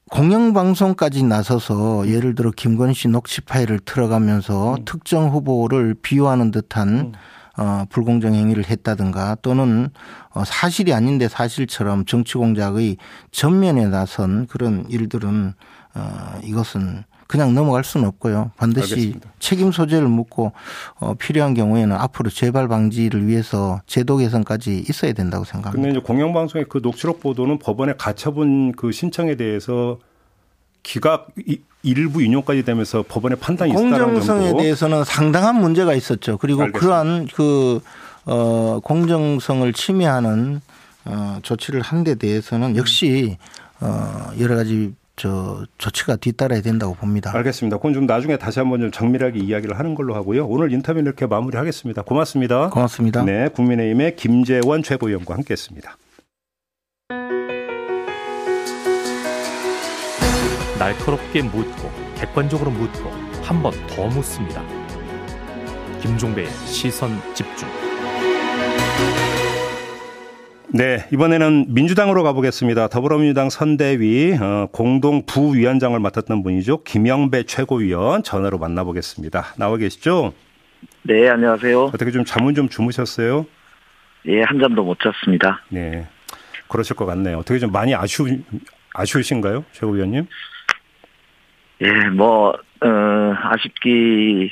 공영방송까지 0.10 1.24
나서서 1.24 2.08
예를 2.08 2.34
들어 2.36 2.51
김건희 2.51 2.94
씨 2.94 3.08
녹취 3.08 3.42
파일을 3.42 3.80
틀어가면서 3.80 4.75
음. 4.75 4.86
특정 4.86 5.30
후보를 5.30 5.96
비유하는 6.01 6.51
듯한 6.51 6.89
음. 6.89 7.13
어, 7.60 7.84
불공정 7.89 8.34
행위를 8.34 8.70
했다든가 8.70 9.38
또는 9.42 9.89
어, 10.30 10.46
사실이 10.46 10.94
아닌데 10.94 11.28
사실처럼 11.28 12.06
정치 12.06 12.36
공작의 12.36 12.96
전면에 13.32 13.88
나선 13.88 14.48
그런 14.48 14.86
일들은 14.89 15.54
어, 15.94 16.39
이것은 16.44 17.04
그냥 17.28 17.54
넘어갈 17.54 17.84
수는 17.84 18.08
없고요. 18.08 18.51
반드시 18.56 18.94
알겠습니다. 18.94 19.30
책임 19.39 19.72
소재를 19.74 20.08
묻고 20.08 20.54
어, 21.00 21.13
필요한 21.16 21.54
경우에는 21.54 21.96
앞으로 21.96 22.30
재발 22.30 22.70
방지를 22.70 23.28
위해서 23.28 23.82
제도 23.86 24.18
개선까지 24.18 24.86
있어야 24.89 25.12
된다고 25.12 25.44
생각합니다. 25.44 25.72
근데 25.74 25.89
이제 25.89 26.00
공영방송의 26.00 26.66
그 26.70 26.80
녹취록 26.82 27.20
보도는 27.20 27.60
법원에 27.60 27.94
가처분 27.98 28.72
그 28.72 28.94
신청에 28.94 29.36
대해서 29.36 30.00
기각 30.84 31.28
일부 31.84 32.22
인용까지 32.22 32.64
되면서 32.64 33.04
법원의 33.08 33.40
판단이 33.40 33.74
공정성에 33.74 34.54
대해서는 34.58 35.04
상당한 35.04 35.56
문제가 35.60 35.94
있었죠. 35.94 36.38
그리고 36.38 36.64
알겠습니다. 36.64 36.80
그러한 36.80 37.28
그 37.34 37.80
어, 38.26 38.80
공정성을 38.84 39.72
침해하는 39.74 40.62
어, 41.06 41.40
조치를 41.42 41.82
한 41.82 42.04
데 42.04 42.16
대해서는 42.16 42.76
역시 42.76 43.38
어, 43.80 44.30
여러 44.40 44.56
가지 44.56 44.94
저 45.16 45.66
조치가 45.78 46.16
뒤따라야 46.18 46.62
된다고 46.62 46.94
봅니다. 46.94 47.32
알겠습니다. 47.36 47.78
그건 47.78 47.94
좀 47.94 48.06
나중에 48.06 48.38
다시 48.38 48.60
한번 48.60 48.80
좀 48.80 48.92
정밀하게 48.92 49.40
이야기를 49.40 49.78
하는 49.78 49.94
걸로 49.96 50.16
하고요. 50.16 50.46
오늘 50.48 50.72
인터뷰 50.72 51.00
이렇게 51.00 51.26
마무리하겠습니다. 51.26 52.04
고맙습니다. 52.04 52.70
고맙습니다. 52.70 53.24
네, 53.24 53.50
국민의힘의 53.50 54.16
김재원 54.16 54.82
최고위원과 54.84 55.34
함께했습니다. 55.36 55.98
날카롭게 60.80 61.42
묻고 61.44 61.92
객관적으로 62.18 62.72
묻고 62.72 63.10
한 63.44 63.62
번 63.62 63.74
더 63.88 64.06
묻습니다. 64.08 64.64
김종배의 66.02 66.48
시선 66.66 67.12
집중. 67.34 67.68
네, 70.72 71.08
이번에는 71.12 71.66
민주당으로 71.74 72.22
가보겠습니다. 72.24 72.90
더불어민주당 72.90 73.50
선대위 73.50 74.38
어, 74.40 74.68
공동 74.72 75.26
부위원장을 75.26 76.00
맡았던 76.00 76.44
분이죠. 76.44 76.84
김영배 76.84 77.44
최고위원 77.44 78.22
전화로 78.22 78.60
만나보겠습니다. 78.60 79.56
나와 79.58 79.78
계시죠? 79.78 80.34
네, 81.02 81.28
안녕하세요. 81.28 81.86
어떻게 81.86 82.12
좀 82.12 82.24
잠은 82.24 82.54
좀 82.54 82.70
주무셨어요? 82.70 83.48
예, 84.28 84.44
한 84.44 84.60
잠도 84.60 84.84
못 84.84 84.98
잤습니다. 85.00 85.64
네, 85.70 86.08
그러실 86.68 86.96
것 86.96 87.06
같네요. 87.08 87.40
어떻게 87.40 87.58
좀 87.58 87.72
많이 87.72 87.96
아쉬우, 87.96 88.28
아쉬우신가요, 88.94 89.66
최고위원님? 89.72 90.28
예, 91.82 92.10
뭐, 92.10 92.50
어, 92.82 92.88
아쉽기는 93.42 94.50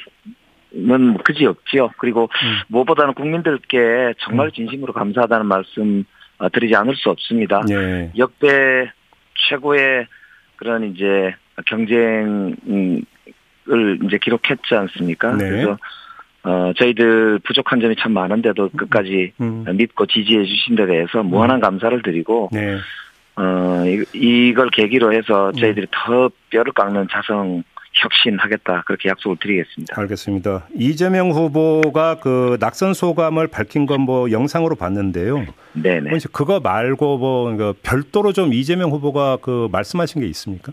뭐 0.74 1.18
그지 1.24 1.46
없지요. 1.46 1.90
그리고 1.98 2.24
음. 2.24 2.58
무엇보다는 2.68 3.14
국민들께 3.14 4.14
정말 4.20 4.48
음. 4.48 4.52
진심으로 4.52 4.94
감사하다는 4.94 5.46
말씀 5.46 6.06
어, 6.40 6.50
드리지 6.50 6.76
않을 6.76 6.96
수 6.96 7.10
없습니다. 7.10 7.64
예. 7.70 8.12
역대 8.18 8.92
최고의 9.50 10.08
그런 10.56 10.84
이제 10.92 11.34
경쟁을 11.66 13.06
이제 14.06 14.18
기록했지 14.22 14.76
않습니까? 14.76 15.36
네. 15.36 15.50
그래서 15.50 15.78
어, 16.44 16.72
저희들 16.78 17.40
부족한 17.40 17.82
점이 17.82 17.96
참 17.98 18.14
많은데도 18.14 18.70
끝까지 18.70 19.34
음. 19.42 19.66
믿고 19.76 20.06
지지해 20.06 20.46
주신 20.46 20.76
데 20.76 20.86
대해서 20.86 21.24
무한한 21.24 21.58
음. 21.58 21.62
감사를 21.62 22.02
드리고 22.02 22.50
네. 22.54 22.78
어, 23.38 23.84
이, 24.14 24.54
걸 24.54 24.70
계기로 24.72 25.14
해서 25.14 25.52
저희들이 25.52 25.86
음. 25.86 25.92
더 25.92 26.30
뼈를 26.50 26.74
깎는 26.74 27.08
자성 27.12 27.64
혁신하겠다 27.94 28.84
그렇게 28.86 29.10
약속을 29.10 29.38
드리겠습니다. 29.40 30.00
알겠습니다. 30.00 30.68
이재명 30.76 31.32
후보가 31.32 32.20
그 32.20 32.58
낙선 32.60 32.94
소감을 32.94 33.48
밝힌 33.48 33.86
건 33.86 34.02
뭐 34.02 34.32
영상으로 34.32 34.76
봤는데요. 34.76 35.46
네네. 35.74 36.12
그거 36.32 36.60
말고 36.60 37.18
뭐그 37.18 37.74
별도로 37.84 38.34
좀 38.34 38.54
이재명 38.54 38.92
후보가 38.92 39.38
그 39.42 39.68
말씀하신 39.72 40.22
게 40.22 40.28
있습니까? 40.28 40.72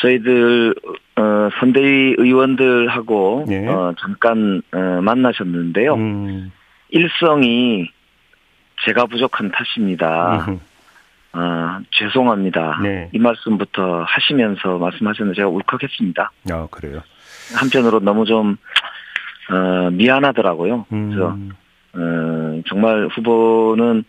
저희들 0.00 0.74
어, 1.16 1.48
선대위 1.60 2.16
의원들하고 2.18 3.44
네. 3.48 3.66
어, 3.68 3.94
잠깐 4.00 4.62
어, 4.72 5.00
만나셨는데요. 5.02 5.94
음. 5.94 6.52
일성이 6.90 7.88
제가 8.84 9.06
부족한 9.06 9.52
탓입니다. 9.52 10.44
음. 10.48 10.60
아, 11.32 11.80
죄송합니다. 11.90 12.80
네. 12.82 13.08
이 13.12 13.18
말씀부터 13.18 14.04
하시면서 14.06 14.78
말씀하셨는데 14.78 15.36
제가 15.36 15.48
울컥했습니다. 15.48 16.30
아, 16.50 16.66
그래요? 16.70 17.02
한편으로 17.54 18.00
너무 18.00 18.24
좀, 18.26 18.56
어, 19.50 19.90
미안하더라고요. 19.90 20.86
음. 20.92 21.10
그래서, 21.10 21.36
어, 21.94 22.62
정말 22.68 23.08
후보는, 23.12 24.04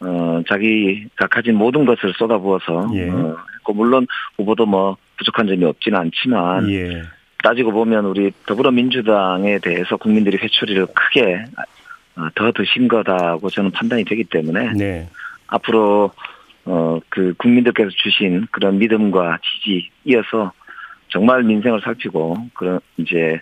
어, 0.00 0.42
자기가 0.48 1.28
가진 1.28 1.54
모든 1.56 1.84
것을 1.84 2.12
쏟아부어서, 2.16 2.90
예. 2.94 3.08
어, 3.08 3.36
물론 3.72 4.06
후보도 4.36 4.66
뭐 4.66 4.96
부족한 5.16 5.46
점이 5.46 5.64
없지는 5.64 5.98
않지만, 5.98 6.70
예. 6.70 7.02
따지고 7.42 7.72
보면 7.72 8.06
우리 8.06 8.32
더불어민주당에 8.46 9.58
대해서 9.58 9.96
국민들이 9.96 10.38
회초리를 10.38 10.86
크게 10.94 11.44
어, 12.16 12.28
더 12.34 12.52
드신 12.52 12.88
거다고 12.88 13.50
저는 13.50 13.70
판단이 13.70 14.04
되기 14.04 14.24
때문에, 14.24 14.72
네. 14.72 15.08
앞으로 15.46 16.10
어, 16.66 16.98
그 17.08 17.34
국민들께서 17.38 17.90
주신 17.90 18.46
그런 18.50 18.78
믿음과 18.78 19.38
지지 19.42 19.90
이어서 20.04 20.52
정말 21.08 21.42
민생을 21.42 21.80
살피고 21.82 22.36
그런 22.54 22.80
이제 22.96 23.40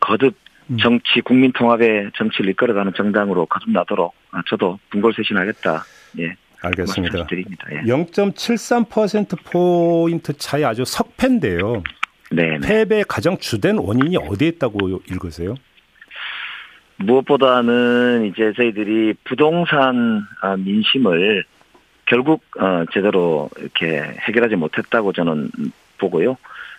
거듭 0.00 0.34
음. 0.68 0.78
정치 0.78 1.20
국민 1.22 1.52
통합의 1.52 2.10
정치를 2.16 2.50
이끌어가는 2.50 2.92
정당으로 2.96 3.46
거듭나도록 3.46 4.14
아, 4.30 4.42
저도 4.48 4.78
분골쇄신하겠다. 4.90 5.84
예. 6.20 6.36
알겠습니다. 6.62 7.18
예. 7.18 7.82
0.73% 7.82 9.44
포인트 9.44 10.32
차이 10.38 10.64
아주 10.64 10.84
석패인데요. 10.86 11.82
네. 12.30 12.58
패배의 12.60 13.04
가장 13.06 13.36
주된 13.36 13.76
원인이 13.78 14.16
어디에 14.16 14.48
있다고 14.48 15.02
읽으세요? 15.10 15.54
무엇보다는 16.96 18.26
이제 18.32 18.52
저희들이 18.56 19.14
부동산 19.24 20.22
아, 20.40 20.56
민심을 20.56 21.44
결국 22.06 22.42
어 22.58 22.84
제대로 22.92 23.48
이렇게 23.58 24.00
해결하지 24.26 24.56
못했다고 24.56 25.12
저는 25.12 25.50
보고요. 25.98 26.36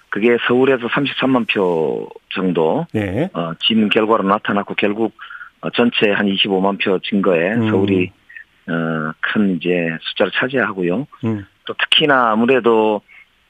그게 0.10 0.38
서울에서 0.48 0.88
33만 0.88 1.48
표 1.54 2.10
정도 2.34 2.86
네. 2.94 3.30
어 3.34 3.54
진 3.60 3.90
결과로 3.90 4.24
나타났고 4.24 4.76
결국 4.76 5.14
어, 5.62 5.70
전체 5.72 6.12
한 6.12 6.28
25만 6.28 6.84
표 6.84 7.00
증거에 7.00 7.54
음. 7.54 7.70
서울이 7.70 8.12
어 8.68 9.12
큰 9.22 9.58
이제 9.58 9.96
숫자를 10.02 10.32
차지하고요. 10.36 11.08
음. 11.26 11.46
또 11.66 11.74
특히나 11.74 12.32
아무래도 12.32 13.02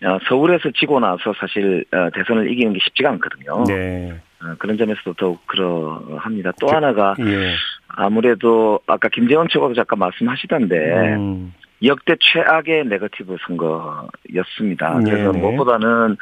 어, 0.03 0.17
서울에서 0.27 0.71
지고 0.71 0.99
나서 0.99 1.33
사실 1.39 1.85
어, 1.91 2.09
대선을 2.13 2.51
이기는 2.51 2.73
게 2.73 2.79
쉽지가 2.83 3.09
않거든요. 3.11 3.63
네. 3.67 4.13
그런 4.59 4.77
점에서도 4.77 5.13
더욱 5.13 5.45
그러합니다. 5.47 6.51
또 6.59 6.67
하나가 6.67 7.15
예. 7.19 7.53
아무래도 7.88 8.79
아까 8.85 9.07
김재원 9.09 9.47
최고도 9.49 9.73
잠깐 9.73 9.97
말씀하시던데 9.99 10.75
음. 11.15 11.53
역대 11.83 12.15
최악의 12.19 12.85
네거티브 12.85 13.38
선거였습니다. 13.45 14.99
그래서 15.03 15.31
네네. 15.31 15.39
무엇보다는 15.39 16.17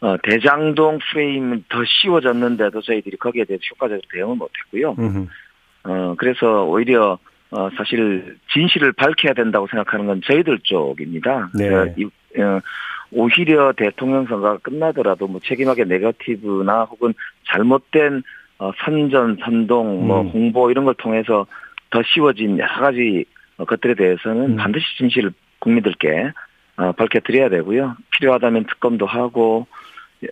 어, 0.00 0.16
대장동 0.22 0.98
프레임은 1.10 1.64
더 1.68 1.82
쉬워졌는데도 1.84 2.80
저희들이 2.82 3.16
거기에 3.16 3.44
대해서 3.44 3.62
효과적으로 3.72 4.02
대응을 4.12 4.36
못했고요. 4.36 4.96
어, 5.84 6.14
그래서 6.16 6.64
오히려 6.64 7.18
어, 7.50 7.70
사실 7.76 8.36
진실을 8.52 8.92
밝혀야 8.92 9.32
된다고 9.32 9.66
생각하는 9.68 10.06
건 10.06 10.20
저희들 10.24 10.60
쪽입니다. 10.62 11.50
네. 11.54 11.68
어, 11.74 11.86
어, 12.38 12.60
오히려 13.10 13.72
대통령 13.72 14.26
선거가 14.26 14.58
끝나더라도 14.58 15.26
뭐 15.28 15.40
책임하게 15.42 15.84
네거티브나 15.84 16.84
혹은 16.84 17.14
잘못된 17.46 18.22
어, 18.58 18.72
선전, 18.84 19.38
선동, 19.42 20.06
뭐 20.06 20.22
음. 20.22 20.28
홍보 20.28 20.70
이런 20.70 20.84
걸 20.84 20.94
통해서 20.94 21.46
더 21.90 22.02
쉬워진 22.02 22.58
여러 22.58 22.80
가지 22.80 23.24
어, 23.24 23.37
것들에 23.66 23.94
대해서는 23.94 24.52
음. 24.52 24.56
반드시 24.56 24.84
진실을 24.98 25.32
국민들께 25.58 26.32
어, 26.76 26.92
밝혀드려야 26.92 27.48
되고요. 27.48 27.96
필요하다면 28.12 28.66
특검도 28.66 29.06
하고 29.06 29.66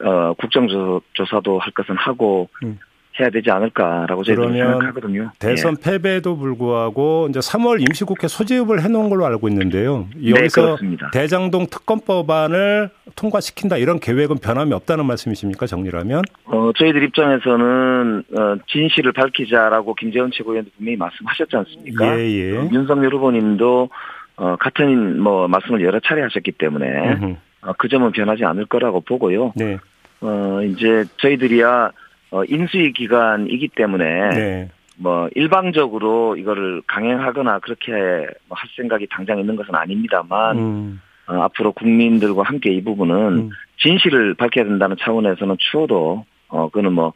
어, 0.00 0.34
국정조사도 0.34 1.58
할 1.58 1.72
것은 1.72 1.96
하고 1.96 2.48
음. 2.64 2.78
해야 3.20 3.30
되지 3.30 3.50
않을까라고 3.50 4.22
저희는 4.24 4.52
생각하거든요. 4.52 5.30
대선 5.38 5.76
예. 5.78 5.90
패배에도 5.90 6.36
불구하고 6.36 7.28
이제 7.30 7.40
3월 7.40 7.80
임시국회 7.80 8.28
소집을 8.28 8.82
해놓은 8.82 9.08
걸로 9.08 9.24
알고 9.26 9.48
있는데요. 9.48 10.08
네, 10.14 10.30
여기서 10.30 10.78
네, 10.82 10.96
대장동 11.12 11.66
특검법안을 11.66 12.90
통과시킨다 13.14 13.78
이런 13.78 13.98
계획은 13.98 14.38
변함이 14.38 14.72
없다는 14.74 15.06
말씀이십니까? 15.06 15.66
정리라면? 15.66 16.22
어, 16.44 16.70
저희들 16.76 17.02
입장에서는 17.04 18.24
어, 18.36 18.56
진실을 18.66 19.12
밝히자라고 19.12 19.94
김재원 19.94 20.30
최고위원도 20.32 20.70
분명히 20.76 20.96
말씀하셨지 20.96 21.56
않습니까? 21.56 22.18
예, 22.18 22.30
예. 22.30 22.56
어, 22.56 22.68
윤석열 22.72 23.14
후보님도 23.14 23.88
어, 24.36 24.56
같은 24.56 25.20
뭐 25.20 25.48
말씀을 25.48 25.82
여러 25.82 25.98
차례 26.00 26.22
하셨기 26.22 26.52
때문에 26.52 27.36
어, 27.62 27.72
그 27.78 27.88
점은 27.88 28.12
변하지 28.12 28.44
않을 28.44 28.66
거라고 28.66 29.00
보고요. 29.00 29.52
네. 29.56 29.78
어, 30.20 30.60
이제 30.62 31.04
저희들이야 31.18 31.90
어, 32.30 32.44
인수위 32.44 32.92
기관이기 32.92 33.68
때문에 33.68 34.30
네. 34.30 34.68
뭐 34.98 35.28
일방적으로 35.34 36.36
이거를 36.36 36.82
강행하거나 36.86 37.60
그렇게 37.60 37.92
뭐할 37.92 38.68
생각이 38.76 39.06
당장 39.10 39.38
있는 39.38 39.56
것은 39.56 39.74
아닙니다만 39.74 40.58
음. 40.58 41.00
어, 41.26 41.42
앞으로 41.42 41.72
국민들과 41.72 42.42
함께 42.42 42.72
이 42.72 42.82
부분은 42.82 43.16
음. 43.16 43.50
진실을 43.78 44.34
밝혀야 44.34 44.64
된다는 44.64 44.96
차원에서는 44.98 45.56
추호도 45.58 46.24
어 46.48 46.68
그는 46.70 46.92
뭐 46.92 47.12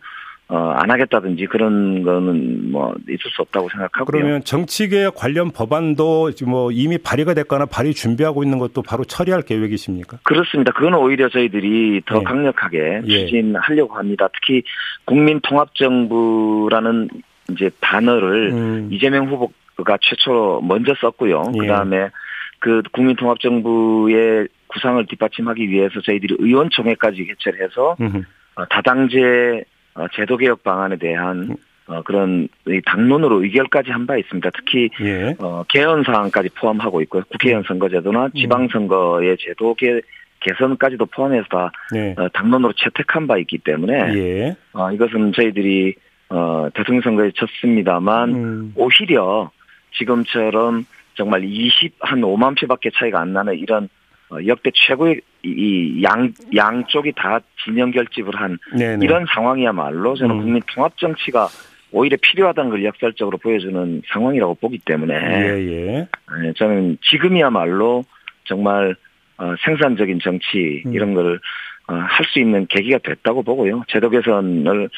어, 0.52 0.74
안 0.76 0.90
하겠다든지 0.90 1.46
그런 1.46 2.02
거는 2.02 2.72
뭐 2.72 2.92
있을 3.08 3.30
수 3.30 3.40
없다고 3.42 3.68
생각하고요. 3.68 4.06
그러면 4.06 4.42
정치계 4.42 5.10
관련 5.14 5.52
법안도 5.52 6.32
뭐 6.44 6.72
이미 6.72 6.98
발의가 6.98 7.34
됐거나 7.34 7.66
발의 7.66 7.94
준비하고 7.94 8.42
있는 8.42 8.58
것도 8.58 8.82
바로 8.82 9.04
처리할 9.04 9.42
계획이십니까? 9.42 10.18
그렇습니다. 10.24 10.72
그건 10.72 10.94
오히려 10.94 11.28
저희들이 11.28 12.02
더 12.04 12.18
네. 12.18 12.24
강력하게 12.24 13.02
예. 13.06 13.26
추진하려고 13.26 13.94
합니다. 13.94 14.28
특히 14.34 14.64
국민통합정부라는 15.04 17.10
이제 17.52 17.70
단어를 17.80 18.50
음. 18.50 18.88
이재명 18.90 19.28
후보가 19.28 19.98
최초로 20.00 20.62
먼저 20.62 20.96
썼고요. 21.00 21.44
예. 21.54 21.58
그다음에 21.58 22.10
그 22.58 22.82
국민통합정부의 22.90 24.48
구상을 24.66 25.06
뒷받침하기 25.06 25.68
위해서 25.68 26.00
저희들이 26.00 26.38
의원총회까지 26.40 27.24
개최를 27.24 27.62
해서 27.62 27.94
음. 28.00 28.24
다당제 28.68 29.62
어, 29.94 30.06
제도 30.14 30.36
개혁 30.36 30.62
방안에 30.62 30.96
대한 30.96 31.56
어, 31.86 32.02
그런 32.02 32.48
당론으로 32.86 33.42
의결까지 33.42 33.90
한 33.90 34.06
바 34.06 34.16
있습니다. 34.16 34.48
특히 34.54 34.90
예. 35.00 35.34
어, 35.38 35.64
개헌 35.68 36.04
사항까지 36.04 36.50
포함하고 36.50 37.00
있고요. 37.02 37.22
국회의원 37.30 37.64
선거제도나 37.66 38.26
음. 38.26 38.30
지방선거의 38.36 39.36
제도 39.40 39.74
개, 39.74 40.00
개선까지도 40.40 41.06
포함해서 41.06 41.46
다 41.50 41.72
네. 41.92 42.14
어, 42.16 42.28
당론으로 42.28 42.72
채택한 42.74 43.26
바 43.26 43.38
있기 43.38 43.58
때문에 43.58 43.94
예. 44.14 44.56
어, 44.72 44.90
이것은 44.92 45.32
저희들이 45.32 45.94
어, 46.28 46.68
대통령 46.74 47.02
선거에 47.02 47.32
졌습니다만 47.34 48.28
음. 48.30 48.72
오히려 48.76 49.50
지금처럼 49.98 50.86
정말 51.14 51.42
20 51.44 51.96
한 52.00 52.20
5만 52.20 52.58
표밖에 52.58 52.90
차이가 52.94 53.20
안 53.20 53.32
나는 53.32 53.58
이런 53.58 53.88
어, 54.30 54.36
역대 54.46 54.70
최고의 54.72 55.20
이 55.42 56.02
양 56.02 56.32
양쪽이 56.54 57.12
다 57.16 57.40
진영 57.64 57.90
결집을 57.90 58.34
한 58.36 58.58
네네. 58.76 59.04
이런 59.04 59.26
상황이야말로 59.34 60.14
저는 60.16 60.34
음. 60.36 60.40
국민 60.42 60.62
통합 60.74 60.96
정치가 60.98 61.48
오히려 61.92 62.16
필요하다는 62.20 62.70
걸 62.70 62.84
역설적으로 62.84 63.38
보여주는 63.38 64.02
상황이라고 64.12 64.54
보기 64.54 64.78
때문에 64.78 65.14
예, 65.14 65.58
예. 65.58 66.08
네, 66.42 66.52
저는 66.56 66.98
지금이야말로 67.02 68.04
정말 68.44 68.94
어, 69.38 69.54
생산적인 69.64 70.20
정치 70.22 70.82
음. 70.86 70.92
이런 70.94 71.14
걸 71.14 71.40
어, 71.88 71.94
할 71.94 72.26
수 72.26 72.38
있는 72.38 72.66
계기가 72.68 72.98
됐다고 72.98 73.42
보고요. 73.42 73.82
제도 73.88 74.10
개선을 74.10 74.88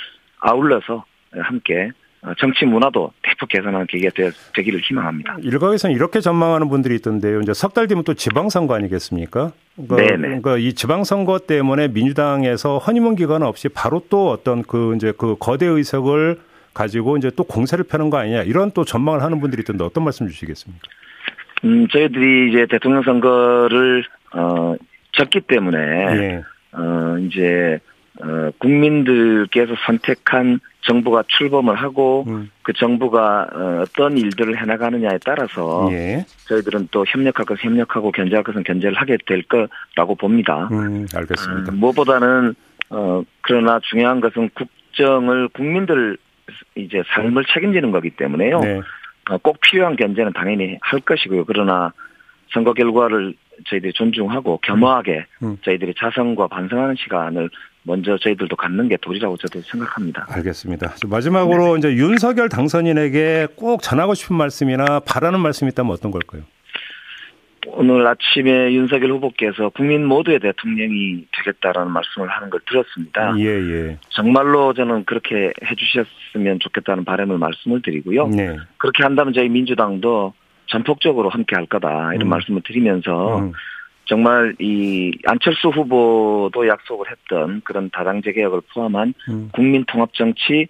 아울러서 0.41 1.05
함께 1.33 1.85
어, 1.85 2.02
정치 2.39 2.65
문화도 2.65 3.13
대폭 3.23 3.49
개선하는 3.49 3.87
계기가 3.89 4.11
되, 4.15 4.63
기를 4.63 4.81
희망합니다. 4.81 5.39
일각에서는 5.43 5.95
이렇게 5.97 6.21
전망하는 6.21 6.69
분들이 6.69 6.95
있던데요. 6.97 7.41
이제 7.41 7.53
석 7.53 7.75
달 7.75 7.89
뒤면 7.89 8.05
또 8.05 8.15
지방선거 8.15 8.75
아니겠습니까? 8.75 9.51
그러니까, 9.77 9.97
네네. 9.97 10.29
그러니까 10.29 10.57
이 10.59 10.73
지방선거 10.75 11.41
때문에 11.41 11.89
민주당에서 11.89 12.79
허니문 12.79 13.17
기간 13.17 13.43
없이 13.43 13.69
바로 13.69 14.05
또 14.09 14.31
어떤 14.31 14.63
그 14.63 14.95
이제 14.95 15.13
그 15.17 15.35
거대 15.41 15.67
의석을 15.67 16.39
가지고 16.75 17.17
이제 17.17 17.31
또 17.35 17.43
공세를 17.45 17.85
펴는 17.85 18.09
거 18.11 18.19
아니냐 18.19 18.43
이런 18.43 18.71
또 18.71 18.85
전망을 18.85 19.23
하는 19.23 19.41
분들이 19.41 19.61
있던데 19.61 19.85
어떤 19.85 20.05
말씀 20.05 20.29
주시겠습니까? 20.29 20.83
음, 21.65 21.89
저희들이 21.89 22.51
이제 22.51 22.67
대통령 22.71 23.03
선거를 23.03 24.05
어 24.35 24.77
졌기 25.13 25.41
때문에 25.43 25.79
네. 26.15 26.43
어 26.73 27.17
이제 27.19 27.79
어 27.85 27.92
국민들께서 28.59 29.75
선택한 29.87 30.61
정부가 30.83 31.23
출범을 31.29 31.75
하고 31.77 32.25
음. 32.29 32.51
그 32.63 32.73
정부가 32.73 33.49
어, 33.53 33.83
어떤 33.83 34.19
일들을 34.19 34.61
해나가느냐에 34.61 35.19
따라서 35.25 35.89
예. 35.93 36.25
저희들은 36.47 36.89
또 36.91 37.05
협력할 37.07 37.47
것은 37.47 37.63
협력하고 37.63 38.11
견제할 38.13 38.43
것은 38.43 38.65
견제를 38.65 38.97
하게 38.97 39.17
될 39.27 39.43
거라고 39.45 40.15
봅니다. 40.17 40.69
음, 40.73 41.07
알겠습니다. 41.15 41.73
음, 41.73 41.79
무엇보다는 41.79 42.55
어 42.91 43.23
그러나 43.41 43.81
중요한 43.81 44.21
것은 44.21 44.51
국정을 44.55 45.49
국민들 45.49 46.19
이제 46.75 47.03
삶을 47.15 47.45
책임지는 47.53 47.93
거기 47.93 48.11
때문에요. 48.11 48.61
네. 48.61 48.81
어, 49.31 49.39
꼭 49.39 49.61
필요한 49.61 49.97
견제는 49.97 50.33
당연히 50.33 50.79
할 50.81 51.01
것이고요. 51.01 51.45
그러나 51.45 51.93
선거 52.53 52.73
결과를 52.73 53.35
저희들이 53.69 53.93
존중하고 53.93 54.59
겸허하게 54.59 55.27
음. 55.43 55.49
음. 55.49 55.57
저희들이 55.63 55.95
자성과 55.97 56.49
반성하는 56.49 56.97
시간을 56.97 57.51
먼저 57.85 58.17
저희들도 58.19 58.55
갖는 58.57 58.89
게 58.89 58.97
도리라고 58.97 59.37
저도 59.37 59.61
생각합니다. 59.63 60.27
알겠습니다. 60.29 60.95
마지막으로 61.07 61.75
네. 61.75 61.79
이제 61.79 61.97
윤석열 61.97 62.49
당선인에게 62.49 63.49
꼭 63.57 63.83
전하고 63.83 64.15
싶은 64.15 64.37
말씀이나 64.37 65.01
바라는 65.01 65.41
말씀이 65.41 65.71
있다면 65.71 65.93
어떤 65.93 66.11
걸까요? 66.11 66.43
오늘 67.67 68.07
아침에 68.07 68.73
윤석열 68.73 69.13
후보께서 69.13 69.69
국민 69.71 70.05
모두의 70.05 70.41
대통령이 70.41 71.27
되겠다라는 71.31 71.93
말씀을 71.93 72.29
하는 72.29 72.51
걸 72.51 72.61
들었습니다. 72.69 73.35
예, 73.39 73.47
예. 73.47 73.99
정말로 74.11 74.75
저는 74.75 75.05
그렇게 75.05 75.53
해주셨으면 75.65 76.59
좋겠다는 76.61 77.05
바람을 77.05 77.39
말씀을 77.39 77.83
드리고요. 77.83 78.29
네. 78.29 78.57
그렇게 78.79 79.05
한다면 79.05 79.33
저희 79.33 79.49
민주당도 79.49 80.35
전폭적으로 80.67 81.29
함께 81.29 81.55
할 81.55 81.67
거다 81.67 82.15
이런 82.15 82.23
음. 82.23 82.29
말씀을 82.31 82.63
드리면서 82.65 83.39
음. 83.39 83.53
정말 84.07 84.55
이 84.59 85.13
안철수 85.27 85.69
후보도 85.69 86.67
약속을 86.67 87.07
했던 87.11 87.61
그런 87.65 87.91
다당제 87.91 88.33
개혁을 88.33 88.61
포함한 88.73 89.15
음. 89.29 89.51
국민 89.53 89.85
통합 89.87 90.13
정치, 90.15 90.67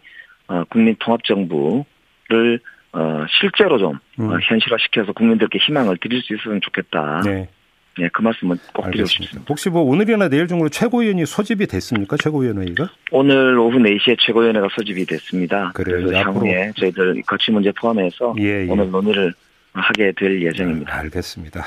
어, 0.48 0.64
국민 0.68 0.96
통합 0.98 1.24
정부를 1.24 2.60
어, 2.92 3.24
실제로 3.40 3.78
좀 3.78 3.98
음. 4.20 4.30
어, 4.30 4.38
현실화시켜서 4.40 5.12
국민들께 5.12 5.58
희망을 5.58 5.96
드릴 5.98 6.20
수 6.22 6.34
있으면 6.34 6.60
좋겠다. 6.60 7.22
네. 7.24 7.48
네, 7.98 8.08
그 8.10 8.22
말씀은 8.22 8.56
꼭 8.72 8.90
드리고 8.90 9.04
싶습니다. 9.06 9.46
혹시 9.50 9.68
뭐 9.68 9.82
오늘이나 9.82 10.28
내일 10.28 10.46
중으로 10.46 10.70
최고위원이 10.70 11.26
소집이 11.26 11.66
됐습니까? 11.66 12.16
최고위원회의가? 12.16 12.90
오늘 13.10 13.58
오후 13.58 13.78
4시에 13.78 14.16
최고위원회가 14.18 14.68
소집이 14.72 15.04
됐습니다. 15.04 15.72
그래요. 15.74 15.98
그래서 16.06 16.16
향후에 16.16 16.72
저희들 16.76 17.22
거치 17.26 17.50
문제 17.50 17.70
포함해서 17.72 18.34
예, 18.38 18.66
예. 18.66 18.70
오늘 18.70 18.90
논의를 18.90 19.34
하게 19.72 20.12
될 20.16 20.42
예정입니다. 20.42 20.92
네, 20.92 20.98
알겠습니다. 21.00 21.64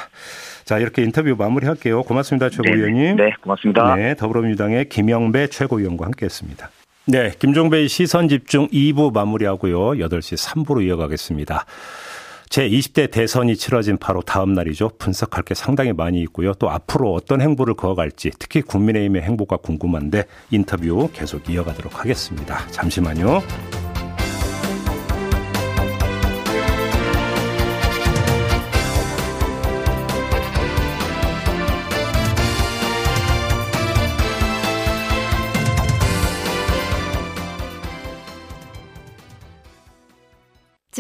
자, 0.64 0.80
이렇게 0.80 1.04
인터뷰 1.04 1.36
마무리할게요. 1.38 2.04
고맙습니다. 2.04 2.50
최고위원님. 2.50 3.16
네, 3.16 3.26
네, 3.26 3.32
고맙습니다. 3.42 3.96
네, 3.96 4.16
더불어민주당의 4.16 4.90
김영배 4.90 5.48
최고위원과 5.48 6.06
함께했습니다. 6.06 6.70
네, 7.08 7.32
김종배의 7.38 7.88
시선 7.88 8.28
집중 8.28 8.68
2부 8.70 9.14
마무리하고요. 9.14 9.92
8시 9.92 10.38
3부로 10.38 10.84
이어가겠습니다. 10.84 11.66
제20대 12.50 13.12
대선이 13.12 13.56
치러진 13.56 13.98
바로 13.98 14.22
다음 14.22 14.54
날이죠. 14.54 14.92
분석할 14.98 15.44
게 15.44 15.54
상당히 15.54 15.94
많이 15.94 16.22
있고요. 16.22 16.54
또 16.54 16.70
앞으로 16.70 17.14
어떤 17.14 17.42
행보를 17.42 17.74
그어갈지 17.74 18.32
특히 18.40 18.62
국민의힘의 18.62 19.24
행보가 19.24 19.58
궁금한데 19.58 20.24
인터뷰 20.52 21.10
계속 21.14 21.50
이어가도록 21.50 22.00
하겠습니다. 22.00 22.68
잠시만요. 22.68 23.85